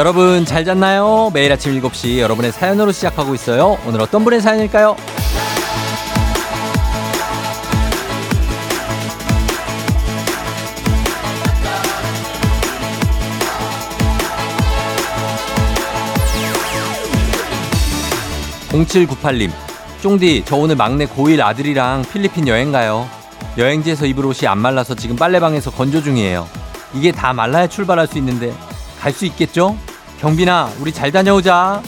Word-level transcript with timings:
여러분 0.00 0.46
잘 0.46 0.64
잤나요? 0.64 1.30
매일 1.34 1.52
아침 1.52 1.78
7시 1.78 2.20
여러분의 2.20 2.52
사연으로 2.52 2.90
시작하고 2.90 3.34
있어요. 3.34 3.76
오늘 3.86 4.00
어떤 4.00 4.24
분의 4.24 4.40
사연일까요? 4.40 4.96
0798님, 18.70 19.50
쫑디, 20.00 20.44
저 20.46 20.56
오늘 20.56 20.76
막내 20.76 21.04
고1 21.04 21.42
아들이랑 21.42 22.06
필리핀 22.10 22.48
여행 22.48 22.72
가요. 22.72 23.06
여행지에서 23.58 24.06
입을 24.06 24.24
옷이 24.24 24.48
안 24.48 24.56
말라서 24.60 24.94
지금 24.94 25.16
빨래방에서 25.16 25.70
건조 25.70 26.02
중이에요. 26.02 26.48
이게 26.94 27.12
다 27.12 27.34
말라야 27.34 27.66
출발할 27.66 28.06
수 28.06 28.16
있는데 28.16 28.50
갈 28.98 29.12
수 29.12 29.26
있겠죠? 29.26 29.76
경빈아, 30.20 30.72
우리 30.80 30.92
잘 30.92 31.10
다녀오자. 31.10 31.82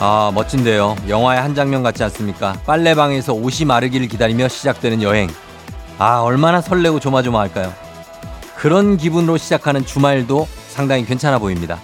아, 0.00 0.32
멋진데요. 0.34 0.96
영화의 1.08 1.42
한 1.42 1.54
장면 1.54 1.82
같지 1.82 2.02
않습니까? 2.04 2.54
빨래방에서 2.64 3.34
옷이 3.34 3.66
마르기를 3.66 4.08
기다리며 4.08 4.48
시작되는 4.48 5.02
여행. 5.02 5.28
아, 5.98 6.20
얼마나 6.20 6.62
설레고 6.62 6.98
조마조마할까요? 6.98 7.70
그런 8.56 8.96
기분으로 8.96 9.36
시작하는 9.36 9.84
주말도 9.84 10.48
상당히 10.70 11.04
괜찮아 11.04 11.38
보입니다. 11.38 11.78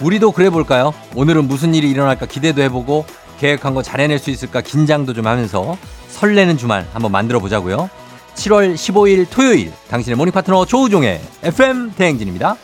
우리도 0.00 0.32
그래 0.32 0.48
볼까요? 0.48 0.94
오늘은 1.14 1.48
무슨 1.48 1.74
일이 1.74 1.90
일어날까 1.90 2.26
기대도 2.26 2.62
해보고 2.62 3.04
계획한 3.42 3.74
거 3.74 3.82
잘 3.82 4.00
해낼 4.00 4.18
수 4.20 4.30
있을까 4.30 4.60
긴장도 4.60 5.12
좀 5.14 5.26
하면서 5.26 5.76
설레는 6.08 6.56
주말 6.56 6.86
한번 6.92 7.10
만들어 7.10 7.40
보자고요. 7.40 7.90
7월 8.34 8.74
15일 8.74 9.26
토요일 9.28 9.72
당신의 9.88 10.16
모닝 10.16 10.32
파트너 10.32 10.64
조우종의 10.64 11.20
FM 11.42 11.92
대행진입니다. 11.96 12.56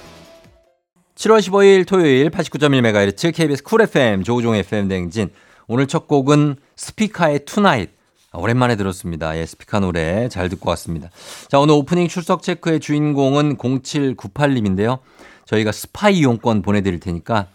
7월 1.17 1.41
15일 1.41 1.87
토요일 1.87 2.31
89.1MHz 2.31 3.35
KBS 3.35 3.65
쿨 3.65 3.83
FM 3.83 4.23
조우종의 4.23 4.61
FM 4.61 4.87
대행진 4.89 5.31
오늘 5.67 5.89
첫 5.89 6.07
곡은 6.07 6.57
스피카의 6.77 7.45
Tonight 7.45 7.91
오랜만에 8.33 8.77
들었습니다. 8.77 9.37
예, 9.37 9.45
스피카 9.45 9.81
노래 9.81 10.29
잘 10.29 10.48
듣고 10.48 10.70
왔습니다. 10.70 11.11
자, 11.48 11.59
오늘 11.59 11.75
오프닝 11.75 12.07
출석 12.09 12.42
체크의 12.42 12.79
주인공은 12.79 13.57
0798님인데요. 13.57 15.01
저희가 15.45 15.73
스파 15.73 16.09
이용권 16.09 16.63
보내드릴 16.63 17.01
테니까 17.01 17.48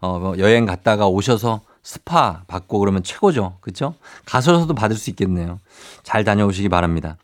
어, 0.00 0.18
뭐 0.18 0.38
여행 0.38 0.64
갔다가 0.64 1.06
오셔서 1.08 1.60
스파 1.82 2.42
받고 2.46 2.78
그러면 2.78 3.02
최고죠. 3.02 3.56
그렇죠? 3.60 3.94
가셔서도 4.26 4.74
받을 4.74 4.96
수 4.96 5.10
있겠네요. 5.10 5.58
잘 6.02 6.24
다녀오시기 6.24 6.68
바랍니다. 6.68 7.16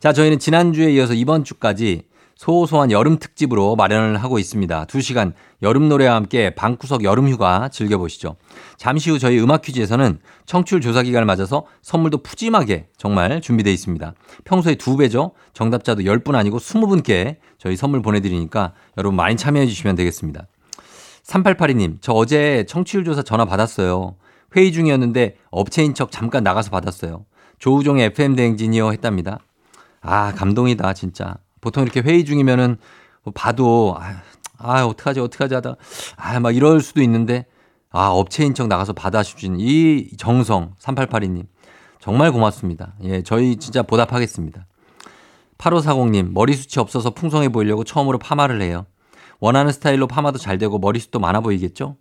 자, 0.00 0.12
저희는 0.12 0.38
지난주에 0.38 0.92
이어서 0.92 1.14
이번 1.14 1.44
주까지 1.44 2.04
소소한 2.40 2.90
여름 2.90 3.18
특집으로 3.18 3.76
마련을 3.76 4.16
하고 4.16 4.38
있습니다. 4.38 4.86
2시간 4.86 5.34
여름 5.60 5.90
노래와 5.90 6.14
함께 6.14 6.54
방구석 6.54 7.04
여름 7.04 7.28
휴가 7.28 7.68
즐겨보시죠. 7.68 8.36
잠시 8.78 9.10
후 9.10 9.18
저희 9.18 9.38
음악 9.38 9.60
퀴즈에서는 9.60 10.20
청취율 10.46 10.80
조사 10.80 11.02
기간을 11.02 11.26
맞아서 11.26 11.66
선물도 11.82 12.22
푸짐하게 12.22 12.88
정말 12.96 13.42
준비되어 13.42 13.70
있습니다. 13.74 14.14
평소에 14.44 14.76
두 14.76 14.96
배죠. 14.96 15.32
정답자도 15.52 16.04
10분 16.04 16.34
아니고 16.34 16.56
20분께 16.56 17.36
저희 17.58 17.76
선물 17.76 18.00
보내드리니까 18.00 18.72
여러분 18.96 19.16
많이 19.16 19.36
참여해 19.36 19.66
주시면 19.66 19.96
되겠습니다. 19.96 20.46
3882님, 21.24 21.98
저 22.00 22.12
어제 22.12 22.64
청취율 22.68 23.04
조사 23.04 23.22
전화 23.22 23.44
받았어요. 23.44 24.16
회의 24.56 24.72
중이었는데 24.72 25.36
업체인 25.50 25.94
척 25.94 26.10
잠깐 26.10 26.42
나가서 26.42 26.70
받았어요. 26.70 27.24
조우종의 27.58 28.06
FM 28.06 28.36
대행진이요 28.36 28.92
했답니다. 28.92 29.38
아, 30.00 30.32
감동이다, 30.34 30.92
진짜. 30.94 31.36
보통 31.60 31.82
이렇게 31.84 32.00
회의 32.00 32.24
중이면은 32.24 32.78
뭐 33.22 33.32
봐도 33.34 33.96
아, 34.00 34.22
아 34.58 34.84
어떡하지 34.84 35.20
어떡하지 35.20 35.54
하다 35.54 35.76
아 36.16 36.40
막 36.40 36.56
이럴 36.56 36.80
수도 36.80 37.02
있는데 37.02 37.44
아 37.90 38.06
업체인 38.08 38.54
척 38.54 38.66
나가서 38.68 38.94
받아주신 38.94 39.56
이 39.58 40.08
정성 40.16 40.74
3882님 40.80 41.46
정말 42.00 42.32
고맙습니다. 42.32 42.94
예 43.02 43.22
저희 43.22 43.56
진짜 43.56 43.82
보답하겠습니다. 43.82 44.66
8540님 45.58 46.32
머리숱이 46.32 46.80
없어서 46.80 47.10
풍성해 47.10 47.50
보이려고 47.50 47.84
처음으로 47.84 48.18
파마를 48.18 48.62
해요. 48.62 48.86
원하는 49.40 49.72
스타일로 49.72 50.06
파마도 50.06 50.38
잘 50.38 50.58
되고 50.58 50.78
머리숱도 50.78 51.18
많아 51.18 51.40
보이겠죠? 51.40 51.96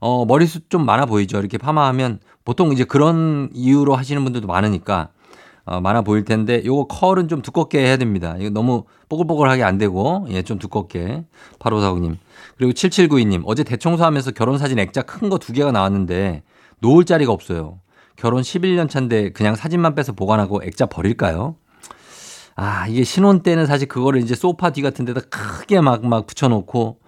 어 0.00 0.24
머리숱 0.26 0.70
좀 0.70 0.84
많아 0.86 1.06
보이죠. 1.06 1.38
이렇게 1.38 1.58
파마하면 1.58 2.20
보통 2.44 2.72
이제 2.72 2.84
그런 2.84 3.50
이유로 3.52 3.94
하시는 3.96 4.22
분들도 4.22 4.46
많으니까 4.46 5.10
어, 5.64 5.80
많아 5.80 6.00
보일 6.02 6.24
텐데 6.24 6.62
요거 6.64 6.86
컬은 6.86 7.28
좀 7.28 7.42
두껍게 7.42 7.78
해야 7.78 7.96
됩니다. 7.98 8.36
이거 8.38 8.48
너무 8.50 8.84
뽀글뽀글하게 9.08 9.62
안 9.64 9.76
되고 9.78 10.26
예, 10.30 10.42
좀 10.42 10.58
두껍게. 10.58 11.24
8549님. 11.58 12.16
그리고 12.56 12.72
7792님. 12.72 13.42
어제 13.44 13.64
대청소하면서 13.64 14.30
결혼사진 14.32 14.78
액자 14.78 15.02
큰 15.02 15.28
거 15.28 15.38
두 15.38 15.52
개가 15.52 15.70
나왔는데 15.72 16.42
놓을 16.80 17.04
자리가 17.04 17.32
없어요. 17.32 17.80
결혼 18.16 18.42
11년 18.42 18.88
차인데 18.88 19.32
그냥 19.32 19.54
사진만 19.56 19.94
빼서 19.94 20.12
보관하고 20.12 20.62
액자 20.64 20.86
버릴까요? 20.86 21.56
아, 22.60 22.88
이게 22.88 23.04
신혼 23.04 23.42
때는 23.44 23.66
사실 23.66 23.86
그거를 23.86 24.20
이제 24.20 24.34
소파 24.34 24.70
뒤 24.70 24.82
같은 24.82 25.04
데다 25.04 25.20
크게 25.30 25.80
막, 25.80 26.04
막 26.04 26.26
붙여놓고, 26.26 26.98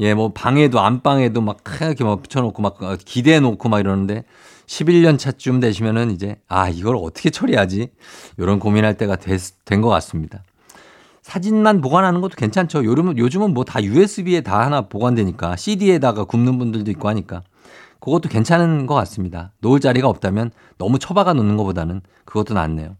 예, 0.00 0.12
뭐 0.14 0.32
방에도 0.34 0.80
안방에도 0.80 1.40
막 1.40 1.64
크게 1.64 2.04
막 2.04 2.22
붙여놓고 2.22 2.60
막 2.62 2.78
기대해 3.04 3.40
놓고 3.40 3.68
막 3.70 3.80
이러는데 3.80 4.24
11년 4.66 5.18
차쯤 5.18 5.60
되시면은 5.60 6.10
이제 6.10 6.36
아 6.46 6.68
이걸 6.68 6.96
어떻게 6.96 7.30
처리하지? 7.30 7.88
이런 8.36 8.58
고민할 8.60 8.96
때가 8.98 9.16
된 9.16 9.80
것 9.80 9.88
같습니다. 9.88 10.44
사진만 11.22 11.80
보관하는 11.80 12.20
것도 12.20 12.36
괜찮죠. 12.36 12.84
요즘은 12.84 13.18
요즘은 13.18 13.54
뭐 13.54 13.64
다 13.64 13.82
USB에 13.82 14.42
다 14.42 14.60
하나 14.60 14.82
보관되니까 14.82 15.56
CD에다가 15.56 16.24
굽는 16.24 16.58
분들도 16.58 16.90
있고 16.92 17.08
하니까 17.08 17.42
그것도 18.00 18.28
괜찮은 18.28 18.86
것 18.86 18.94
같습니다. 18.94 19.52
놓을 19.60 19.80
자리가 19.80 20.08
없다면 20.08 20.52
너무 20.78 20.98
처박아 20.98 21.32
놓는 21.34 21.56
것보다는 21.56 22.02
그것도 22.26 22.54
낫네요. 22.54 22.96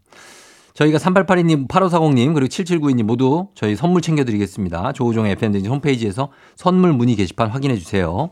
저희가 0.79 0.99
3882님, 0.99 1.67
8540님, 1.67 2.35
그리고 2.35 2.47
7792님 2.49 3.03
모두 3.03 3.49
저희 3.57 3.75
선물 3.75 4.01
챙겨드리겠습니다. 4.01 4.93
조우종의 4.93 5.33
FM 5.33 5.40
댕진 5.40 5.69
홈페이지에서 5.69 6.29
선물 6.55 6.93
문의 6.93 7.17
게시판 7.17 7.49
확인해 7.51 7.77
주세요. 7.77 8.31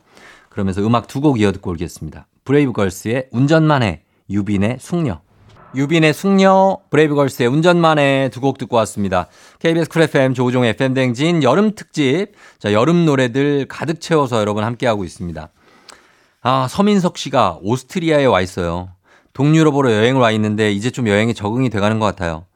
그러면서 0.49 0.81
음악 0.87 1.09
두 1.09 1.21
곡 1.21 1.41
이어 1.41 1.51
듣고 1.51 1.73
오겠습니다. 1.73 2.29
브레이브걸스의 2.45 3.29
운전만 3.33 3.83
해, 3.83 4.03
유빈의 4.31 4.77
숙녀. 4.79 5.21
유빈의 5.75 6.15
숙녀, 6.15 6.79
브레이브걸스의 6.91 7.49
운전만 7.49 7.99
해 7.99 8.31
두 8.33 8.41
곡 8.41 8.59
듣고 8.59 8.77
왔습니다. 8.77 9.27
KBS 9.59 9.89
쿨 9.89 10.03
FM 10.03 10.33
조우종 10.35 10.65
FM 10.65 10.95
댕진 10.95 11.43
여름 11.43 11.75
특집. 11.75 12.29
자, 12.61 12.73
여름 12.73 13.05
노래들 13.07 13.67
가득 13.69 14.01
채워서 14.01 14.39
여러분 14.41 14.63
함께하고 14.63 15.03
있습니다. 15.03 15.49
아, 16.43 16.69
서민석 16.71 17.19
씨가 17.19 17.59
오스트리아에 17.61 18.25
와 18.27 18.41
있어요. 18.41 18.91
동유럽으로 19.37 19.93
여행을 19.93 20.19
와 20.19 20.31
있는데 20.31 20.73
이제 20.73 20.91
좀 20.91 21.07
여행에 21.07 21.35
적응이 21.35 21.69
돼가는 21.69 21.99
것 21.99 22.07
같아요. 22.07 22.47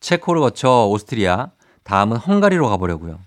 체코를 0.00 0.40
거쳐 0.40 0.84
오스트리아, 0.86 1.50
다음은 1.84 2.16
헝가리로 2.16 2.68
가보려고요. 2.70 3.20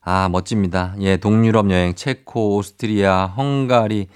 아, 0.00 0.28
멋집니다. 0.28 0.94
예, 1.00 1.16
동유럽 1.16 1.68
여행, 1.72 1.96
체코, 1.96 2.54
오스트리아, 2.54 3.26
헝가리, 3.26 4.06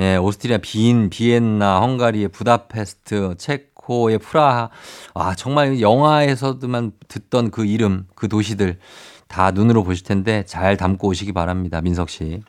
예, 0.00 0.16
오스트리아 0.16 0.58
빈, 0.58 1.08
비엔나, 1.08 1.78
헝가리의 1.78 2.28
부다페스트, 2.28 3.36
체코의 3.38 4.18
프라하. 4.18 4.70
아, 5.14 5.36
정말 5.36 5.80
영화에서도만 5.80 6.90
듣던 7.06 7.52
그 7.52 7.64
이름, 7.64 8.06
그 8.16 8.28
도시들 8.28 8.80
다 9.28 9.52
눈으로 9.52 9.84
보실 9.84 10.04
텐데 10.04 10.42
잘 10.46 10.76
담고 10.76 11.06
오시기 11.06 11.32
바랍니다. 11.32 11.80
민석 11.80 12.10
씨. 12.10 12.42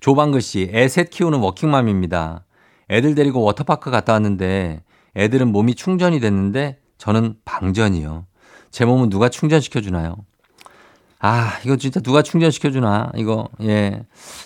조방글 0.00 0.40
씨, 0.40 0.70
애셋 0.72 1.10
키우는 1.10 1.40
워킹맘입니다. 1.40 2.45
애들 2.90 3.14
데리고 3.14 3.42
워터파크 3.42 3.90
갔다 3.90 4.12
왔는데 4.14 4.82
애들은 5.16 5.50
몸이 5.52 5.74
충전이 5.74 6.20
됐는데 6.20 6.78
저는 6.98 7.36
방전이요. 7.44 8.26
제 8.70 8.84
몸은 8.84 9.08
누가 9.08 9.28
충전시켜주나요? 9.28 10.16
아, 11.18 11.58
이거 11.64 11.76
진짜 11.76 12.00
누가 12.00 12.22
충전시켜주나? 12.22 13.12
이거, 13.16 13.48
예. 13.62 14.04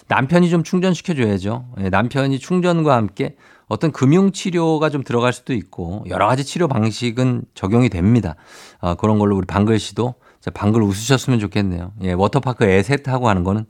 남편이 0.09 0.49
좀 0.51 0.63
충전시켜줘야죠. 0.63 1.67
예, 1.81 1.89
남편이 1.91 2.39
충전과 2.39 2.95
함께 2.95 3.37
어떤 3.67 3.91
금융치료가 3.93 4.89
좀 4.89 5.03
들어갈 5.03 5.33
수도 5.33 5.53
있고, 5.53 6.05
여러 6.09 6.27
가지 6.29 6.45
치료 6.45 6.69
방식은 6.69 7.43
적용이 7.55 7.89
됩니다. 7.89 8.37
아, 8.81 8.95
그런 8.95 9.19
걸로 9.19 9.37
우리 9.37 9.47
방글 9.47 9.79
씨도 9.81 10.15
방글 10.55 10.81
웃으셨으면 10.83 11.41
좋겠네요. 11.41 11.93
예, 12.03 12.13
워터파크 12.13 12.65
애셋하고 12.65 13.29
하는 13.29 13.43
거는, 13.45 13.67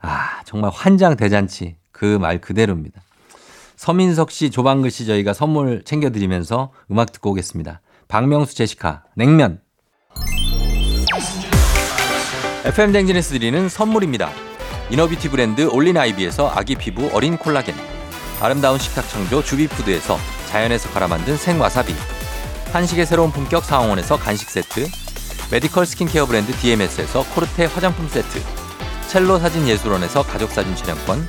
아, 0.00 0.42
정말 0.44 0.70
환장 0.72 1.16
대잔치. 1.16 1.76
그 1.90 2.18
말 2.18 2.40
그대로입니다. 2.40 3.00
서민석 3.76 4.30
씨, 4.30 4.50
조방글 4.50 4.90
씨 4.90 5.06
저희가 5.06 5.32
선물 5.32 5.82
챙겨드리면서 5.84 6.70
음악 6.90 7.12
듣고 7.12 7.30
오겠습니다. 7.30 7.80
박명수 8.08 8.54
제시카, 8.54 9.02
냉면. 9.16 9.60
FM 12.64 12.92
댕진에서 12.92 13.30
드리는 13.34 13.68
선물입니다. 13.68 14.30
이너비티 14.90 15.28
브랜드 15.30 15.68
올린 15.70 15.96
아이비에서 15.96 16.50
아기 16.54 16.76
피부 16.76 17.10
어린 17.12 17.36
콜라겐. 17.36 17.74
아름다운 18.40 18.78
식탁 18.78 19.08
창조 19.08 19.42
주비푸드에서 19.42 20.18
자연에서 20.48 20.88
갈아 20.90 21.08
만든 21.08 21.36
생와사비. 21.36 21.94
한식의 22.72 23.06
새로운 23.06 23.30
품격 23.30 23.64
상황원에서 23.64 24.16
간식 24.16 24.50
세트, 24.50 24.86
메디컬 25.50 25.86
스킨케어 25.86 26.26
브랜드 26.26 26.52
DMS에서 26.52 27.24
코르테 27.34 27.66
화장품 27.66 28.08
세트, 28.08 28.40
첼로 29.08 29.38
사진 29.38 29.68
예술원에서 29.68 30.22
가족 30.22 30.50
사진 30.50 30.74
촬영권, 30.74 31.28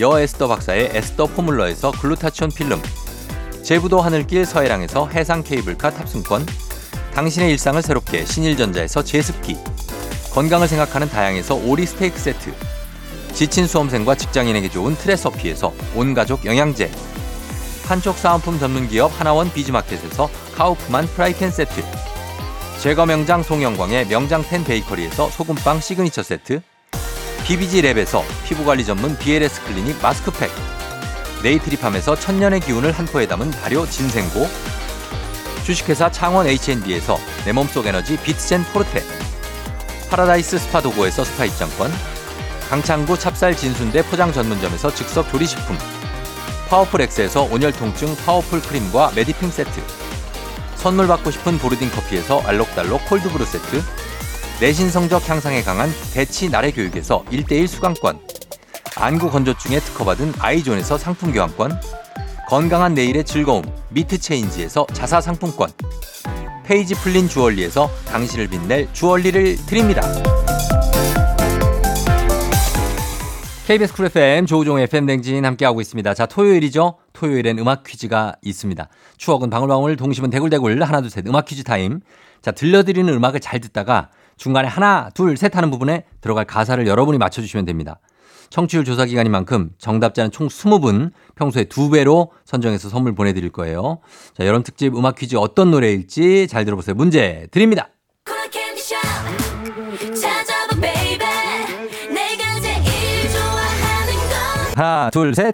여 0.00 0.18
에스더 0.18 0.48
박사의 0.48 0.92
에스더 0.94 1.26
포뮬러에서 1.26 1.90
글루타치온 1.90 2.50
필름, 2.52 2.80
제부도 3.62 4.00
하늘길 4.00 4.46
서해랑에서 4.46 5.08
해상 5.08 5.42
케이블카 5.42 5.90
탑승권, 5.90 6.46
당신의 7.12 7.50
일상을 7.50 7.82
새롭게 7.82 8.24
신일전자에서 8.24 9.04
제습기, 9.04 9.58
건강을 10.32 10.68
생각하는 10.68 11.10
다양에서 11.10 11.54
오리 11.54 11.84
스테이크 11.84 12.18
세트, 12.18 12.54
지친 13.34 13.66
수험생과 13.66 14.14
직장인에게 14.14 14.70
좋은 14.70 14.96
트레서피에서 14.96 15.74
온가족 15.94 16.46
영양제, 16.46 16.90
판촉 17.86 18.16
사은품 18.16 18.58
전문기업 18.58 19.20
하나원 19.20 19.52
비즈마켓에서 19.52 20.30
카우프만 20.54 21.08
프라이팬 21.08 21.50
세트, 21.50 21.84
제과 22.80 23.04
명장 23.04 23.42
송영광의 23.42 24.06
명장텐 24.06 24.64
베이커리에서 24.64 25.28
소금빵 25.28 25.80
시그니처 25.80 26.22
세트, 26.22 26.62
BBG 27.50 27.82
랩에서 27.82 28.22
피부관리 28.44 28.84
전문 28.84 29.18
BLS 29.18 29.64
클리닉 29.64 30.00
마스크팩, 30.00 30.52
네이트리팜에서 31.42 32.14
천년의 32.14 32.60
기운을 32.60 32.92
한 32.92 33.06
포에 33.06 33.26
담은 33.26 33.50
발효 33.50 33.90
진생고, 33.90 34.48
주식회사 35.64 36.12
창원 36.12 36.46
H&B에서 36.46 37.18
내 37.44 37.50
몸속 37.50 37.88
에너지 37.88 38.16
비트젠 38.18 38.62
포르테, 38.72 39.02
파라다이스 40.10 40.58
스파 40.60 40.80
도고에서 40.80 41.24
스파 41.24 41.44
입장권, 41.44 41.92
강창구 42.68 43.18
찹쌀 43.18 43.56
진순대 43.56 44.02
포장 44.02 44.32
전문점에서 44.32 44.94
즉석 44.94 45.28
조리식품, 45.32 45.76
파워풀 46.68 47.00
엑스에서 47.00 47.48
온열 47.50 47.72
통증 47.72 48.14
파워풀 48.14 48.62
크림과 48.62 49.10
메디핑 49.16 49.50
세트, 49.50 49.82
선물 50.76 51.08
받고 51.08 51.32
싶은 51.32 51.58
보르딘 51.58 51.90
커피에서 51.90 52.42
알록달록 52.42 53.06
콜드브루 53.06 53.44
세트, 53.44 53.82
내신 54.60 54.90
성적 54.90 55.26
향상에 55.26 55.62
강한 55.62 55.88
대치 56.12 56.50
나래 56.50 56.70
교육에서 56.70 57.24
1대1 57.30 57.66
수강권, 57.66 58.20
안구 58.94 59.30
건조증에 59.30 59.80
특허받은 59.80 60.34
아이존에서 60.38 60.98
상품 60.98 61.32
교환권, 61.32 61.80
건강한 62.46 62.92
내일의 62.92 63.24
즐거움 63.24 63.62
미트 63.88 64.18
체인지에서 64.18 64.86
자사 64.92 65.22
상품권, 65.22 65.70
페이지 66.62 66.94
풀린 66.94 67.26
주얼리에서 67.26 67.90
당신을 68.08 68.48
빛낼 68.48 68.92
주얼리를 68.92 69.56
드립니다. 69.64 70.02
KBS 73.66 73.94
쿨 73.94 74.06
FM 74.06 74.44
조우종 74.44 74.78
FM 74.78 75.06
댕진 75.06 75.46
함께하고 75.46 75.80
있습니다. 75.80 76.12
자, 76.12 76.26
토요일이죠. 76.26 76.98
토요일엔 77.14 77.58
음악 77.60 77.84
퀴즈가 77.84 78.34
있습니다. 78.42 78.88
추억은 79.16 79.48
방울방울, 79.48 79.96
동심은 79.96 80.28
대굴대굴, 80.28 80.82
하나, 80.82 81.00
둘, 81.00 81.08
셋, 81.08 81.26
음악 81.26 81.46
퀴즈 81.46 81.62
타임. 81.62 82.00
자, 82.42 82.50
들려드리는 82.50 83.10
음악을 83.10 83.40
잘 83.40 83.60
듣다가 83.60 84.10
중간에 84.40 84.66
하나, 84.66 85.10
둘, 85.12 85.36
셋 85.36 85.54
하는 85.54 85.70
부분에 85.70 86.04
들어갈 86.22 86.46
가사를 86.46 86.86
여러분이 86.86 87.18
맞춰주시면 87.18 87.66
됩니다. 87.66 88.00
청취율 88.48 88.86
조사 88.86 89.04
기간인 89.04 89.30
만큼 89.30 89.68
정답자는 89.76 90.30
총 90.30 90.48
20분, 90.48 91.12
평소에 91.34 91.64
두 91.64 91.90
배로 91.90 92.32
선정해서 92.46 92.88
선물 92.88 93.14
보내드릴 93.14 93.50
거예요. 93.50 94.00
자, 94.34 94.46
여름 94.46 94.62
특집 94.62 94.96
음악 94.96 95.16
퀴즈 95.16 95.36
어떤 95.36 95.70
노래일지 95.70 96.48
잘 96.48 96.64
들어보세요. 96.64 96.94
문제 96.94 97.48
드립니다. 97.50 97.90
하나, 104.74 105.10
둘, 105.10 105.34
셋. 105.34 105.52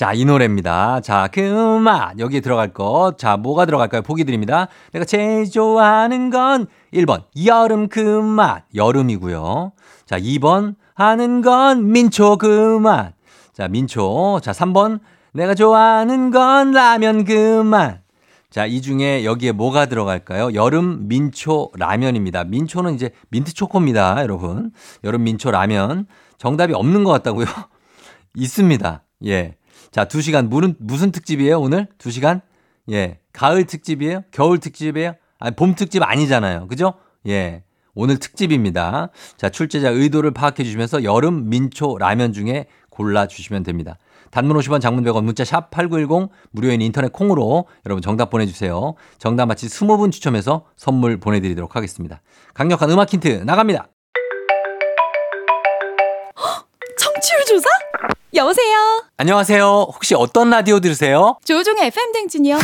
자, 0.00 0.14
이 0.14 0.24
노래입니다. 0.24 1.02
자, 1.02 1.28
그맛. 1.30 2.18
여기에 2.18 2.40
들어갈 2.40 2.72
것. 2.72 3.18
자, 3.18 3.36
뭐가 3.36 3.66
들어갈까요? 3.66 4.00
보기 4.00 4.24
드립니다. 4.24 4.68
내가 4.92 5.04
제일 5.04 5.44
좋아하는 5.50 6.30
건 6.30 6.68
1번. 6.94 7.24
여름 7.44 7.86
그맛. 7.86 8.64
여름이고요. 8.74 9.72
자, 10.06 10.18
2번. 10.18 10.76
하는 10.94 11.42
건 11.42 11.92
민초 11.92 12.38
그맛. 12.38 13.12
자, 13.52 13.68
민초. 13.68 14.40
자, 14.42 14.52
3번. 14.52 15.00
내가 15.34 15.54
좋아하는 15.54 16.30
건 16.30 16.70
라면 16.70 17.26
그맛. 17.26 17.98
자, 18.48 18.64
이 18.64 18.80
중에 18.80 19.26
여기에 19.26 19.52
뭐가 19.52 19.84
들어갈까요? 19.84 20.54
여름 20.54 21.08
민초 21.08 21.72
라면입니다. 21.74 22.44
민초는 22.44 22.94
이제 22.94 23.10
민트 23.28 23.52
초코입니다, 23.52 24.22
여러분. 24.22 24.70
여름 25.04 25.24
민초 25.24 25.50
라면. 25.50 26.06
정답이 26.38 26.72
없는 26.72 27.04
것 27.04 27.10
같다고요? 27.10 27.44
있습니다. 28.34 29.02
예. 29.26 29.59
자, 29.90 30.04
두 30.04 30.22
시간, 30.22 30.48
무슨, 30.48 30.74
무슨 30.78 31.10
특집이에요, 31.10 31.60
오늘? 31.60 31.88
두 31.98 32.10
시간? 32.10 32.40
예. 32.90 33.18
가을 33.32 33.64
특집이에요? 33.64 34.22
겨울 34.30 34.58
특집이에요? 34.58 35.14
아니, 35.38 35.56
봄 35.56 35.74
특집 35.74 36.02
아니잖아요. 36.02 36.68
그죠? 36.68 36.94
예. 37.26 37.64
오늘 37.94 38.18
특집입니다. 38.18 39.08
자, 39.36 39.48
출제자 39.48 39.90
의도를 39.90 40.30
파악해 40.30 40.62
주시면서 40.62 41.02
여름 41.02 41.48
민초 41.48 41.98
라면 41.98 42.32
중에 42.32 42.66
골라 42.88 43.26
주시면 43.26 43.64
됩니다. 43.64 43.98
단문 44.30 44.56
50원 44.58 44.80
장문 44.80 45.02
100원 45.04 45.24
문자 45.24 45.44
샵 45.44 45.70
8910 45.70 46.30
무료인 46.52 46.80
인터넷 46.80 47.12
콩으로 47.12 47.66
여러분 47.84 48.00
정답 48.00 48.30
보내주세요. 48.30 48.94
정답 49.18 49.46
마치 49.46 49.66
20분 49.66 50.12
추첨해서 50.12 50.66
선물 50.76 51.18
보내드리도록 51.18 51.74
하겠습니다. 51.74 52.22
강력한 52.54 52.90
음악 52.90 53.12
힌트 53.12 53.42
나갑니다. 53.44 53.88
여보세요? 58.34 59.04
안녕하세요. 59.16 59.64
혹시 59.92 60.14
어떤 60.14 60.50
라디오 60.50 60.78
들으세요? 60.78 61.36
조우종의 61.44 61.86
FM 61.88 62.12
댕진이요. 62.12 62.58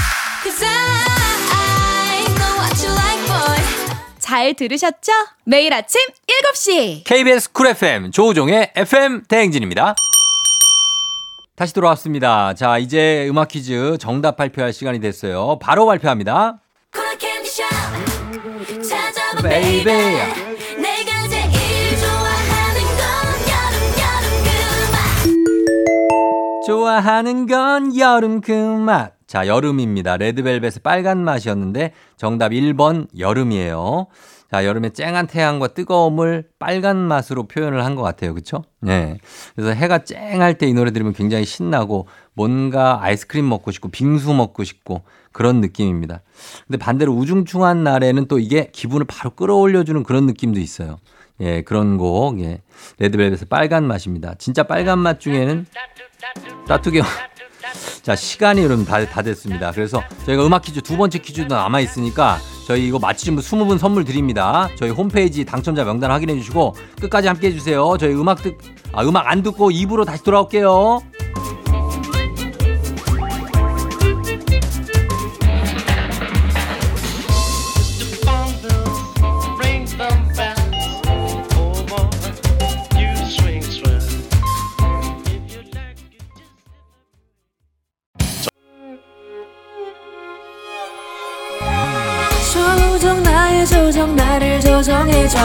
잘 4.21 4.55
들으셨죠? 4.55 5.13
매일 5.45 5.73
아침 5.73 6.01
7시. 6.55 7.05
KBS 7.05 7.53
쿨 7.53 7.69
FM 7.69 8.13
조우종의 8.13 8.73
FM 8.77 9.25
대행진입니다. 9.29 9.95
다시 11.57 11.73
돌아왔습니다. 11.73 12.55
자, 12.55 12.79
이제 12.79 13.27
음악 13.29 13.49
퀴즈 13.49 13.97
정답 13.99 14.37
발표할 14.37 14.73
시간이 14.73 15.01
됐어요. 15.01 15.59
바로 15.61 15.87
발표합니다. 15.87 16.59
Baby. 19.43 20.46
좋아하는 26.67 27.47
건 27.47 27.97
여름 27.97 28.41
그 28.41 28.53
맛. 28.53 29.13
자, 29.27 29.47
여름입니다. 29.47 30.17
레드벨벳의 30.17 30.73
빨간 30.83 31.25
맛이었는데 31.25 31.93
정답 32.17 32.51
1번 32.53 33.07
여름이에요. 33.19 34.07
자, 34.51 34.65
여름에 34.65 34.91
쨍한 34.91 35.27
태양과 35.27 35.69
뜨거움을 35.69 36.45
빨간 36.61 36.97
맛으로 36.97 37.49
표현을 37.49 37.85
한 37.85 37.97
것 37.97 38.03
같아요. 38.03 38.33
그쵸? 38.35 38.63
네. 38.81 39.19
그래서 39.57 39.73
해가 39.73 40.05
쨍할 40.05 40.59
때 40.59 40.69
이 40.69 40.73
노래 40.75 40.93
들으면 40.93 41.13
굉장히 41.13 41.45
신나고 41.45 42.07
뭔가 42.35 43.03
아이스크림 43.03 43.49
먹고 43.49 43.73
싶고 43.73 43.89
빙수 43.89 44.33
먹고 44.35 44.63
싶고 44.63 45.03
그런 45.33 45.61
느낌입니다. 45.61 46.23
근데 46.67 46.79
반대로 46.79 47.13
우중충한 47.13 47.83
날에는 47.83 48.27
또 48.29 48.39
이게 48.39 48.71
기분을 48.73 49.07
바로 49.07 49.31
끌어올려주는 49.31 50.03
그런 50.05 50.27
느낌도 50.27 50.61
있어요. 50.61 50.99
예, 51.41 51.63
그런 51.63 51.99
곡, 51.99 52.41
예. 52.41 52.63
레드벨벳의 52.99 53.47
빨간 53.51 53.85
맛입니다. 53.85 54.35
진짜 54.39 54.63
빨간 54.63 55.01
맛 55.01 55.19
중에는 55.21 55.67
따뚜기 56.67 57.03
자, 58.03 58.15
시간이 58.15 58.63
여러분 58.63 58.85
다, 58.85 59.05
다 59.05 59.23
됐습니다. 59.23 59.73
그래서 59.73 60.03
저희가 60.27 60.47
음악 60.47 60.63
퀴즈 60.63 60.81
두 60.81 60.97
번째 60.97 61.19
퀴즈도 61.19 61.55
남아 61.55 61.81
있으니까 61.81 62.39
저희 62.67 62.87
이거 62.87 62.99
맞히신 62.99 63.35
분 63.35 63.43
20분 63.43 63.79
선물 63.79 64.05
드립니다. 64.05 64.69
저희 64.77 64.91
홈페이지 64.91 65.45
당첨자 65.45 65.85
명단 65.85 66.11
확인해 66.11 66.35
주시고 66.37 66.75
끝까지 67.01 67.29
함께 67.29 67.49
해 67.49 67.53
주세요. 67.53 67.97
저희 67.99 68.15
음악 68.15 68.43
듣, 68.43 68.57
아, 68.93 69.03
음악 69.03 69.27
안 69.29 69.43
듣고 69.43 69.71
입으로 69.71 70.05
다시 70.05 70.23
돌아올게요. 70.23 71.01
조종 93.69 94.15
나를 94.15 94.61
조종해줘. 94.61 95.39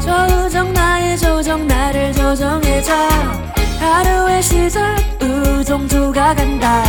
조종 0.00 0.72
나의 0.72 1.18
조종 1.18 1.66
나를 1.66 2.12
조종해줘. 2.12 2.92
하루의 3.80 4.42
시작 4.42 4.96
우종조가 5.20 6.34
간다. 6.34 6.84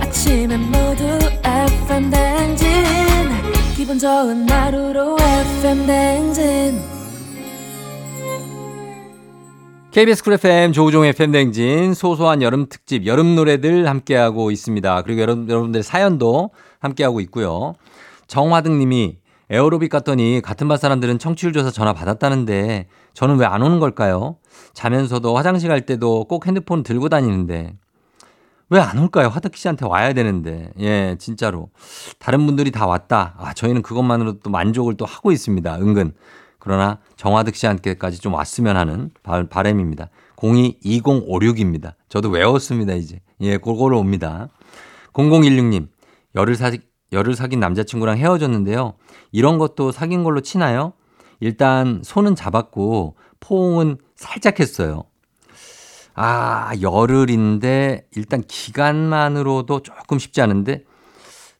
아침엔 0.00 0.60
모두 0.60 1.04
FM 1.44 2.10
댕진. 2.10 2.68
기분 3.76 3.98
좋은 3.98 4.48
하루로 4.48 5.16
FM 5.18 5.86
댕진. 5.86 7.00
KBS 9.90 10.22
쿨 10.22 10.34
FM 10.34 10.72
조우종의 10.72 11.14
팬댕진 11.14 11.94
소소한 11.94 12.42
여름 12.42 12.68
특집 12.68 13.06
여름 13.06 13.34
노래들 13.34 13.88
함께하고 13.88 14.52
있습니다. 14.52 15.02
그리고 15.02 15.20
여러분, 15.20 15.50
여러분들 15.50 15.82
사연도 15.82 16.50
함께하고 16.78 17.20
있고요. 17.22 17.74
정화등 18.28 18.78
님이 18.78 19.19
에어로빅 19.50 19.90
갔더니 19.90 20.40
같은 20.42 20.68
반 20.68 20.78
사람들은 20.78 21.18
청취율 21.18 21.52
조사 21.52 21.70
전화 21.70 21.92
받았다는데 21.92 22.86
저는 23.14 23.36
왜 23.38 23.46
안 23.46 23.62
오는 23.62 23.80
걸까요? 23.80 24.36
자면서도 24.74 25.36
화장실 25.36 25.68
갈 25.68 25.84
때도 25.86 26.24
꼭 26.24 26.46
핸드폰 26.46 26.82
들고 26.84 27.08
다니는데 27.08 27.74
왜 28.68 28.78
안 28.78 28.98
올까요? 28.98 29.26
화덕기 29.28 29.58
씨한테 29.58 29.84
와야 29.86 30.12
되는데. 30.12 30.70
예, 30.78 31.16
진짜로. 31.18 31.70
다른 32.20 32.46
분들이 32.46 32.70
다 32.70 32.86
왔다. 32.86 33.34
아, 33.38 33.52
저희는 33.52 33.82
그것만으로도 33.82 34.38
또 34.44 34.50
만족을 34.50 34.96
또 34.96 35.04
하고 35.04 35.32
있습니다. 35.32 35.78
은근. 35.80 36.12
그러나 36.60 36.98
정화득 37.16 37.56
씨한테까지 37.56 38.20
좀 38.20 38.34
왔으면 38.34 38.76
하는 38.76 39.10
바, 39.24 39.42
바램입니다. 39.48 40.10
022056입니다. 40.36 41.94
저도 42.08 42.28
외웠습니다, 42.30 42.92
이제. 42.94 43.20
예, 43.40 43.56
그거로 43.56 43.98
옵니다. 43.98 44.48
0016님, 45.14 45.88
열을 46.36 46.54
사, 46.54 46.70
열을 47.12 47.34
사귄 47.34 47.60
남자친구랑 47.60 48.16
헤어졌는데요. 48.18 48.94
이런 49.32 49.58
것도 49.58 49.92
사귄 49.92 50.24
걸로 50.24 50.40
치나요? 50.40 50.92
일단 51.40 52.02
손은 52.04 52.36
잡았고 52.36 53.16
포옹은 53.40 53.98
살짝 54.16 54.60
했어요. 54.60 55.04
아, 56.14 56.72
열흘인데 56.80 58.06
일단 58.14 58.42
기간만으로도 58.46 59.82
조금 59.82 60.18
쉽지 60.18 60.42
않은데 60.42 60.84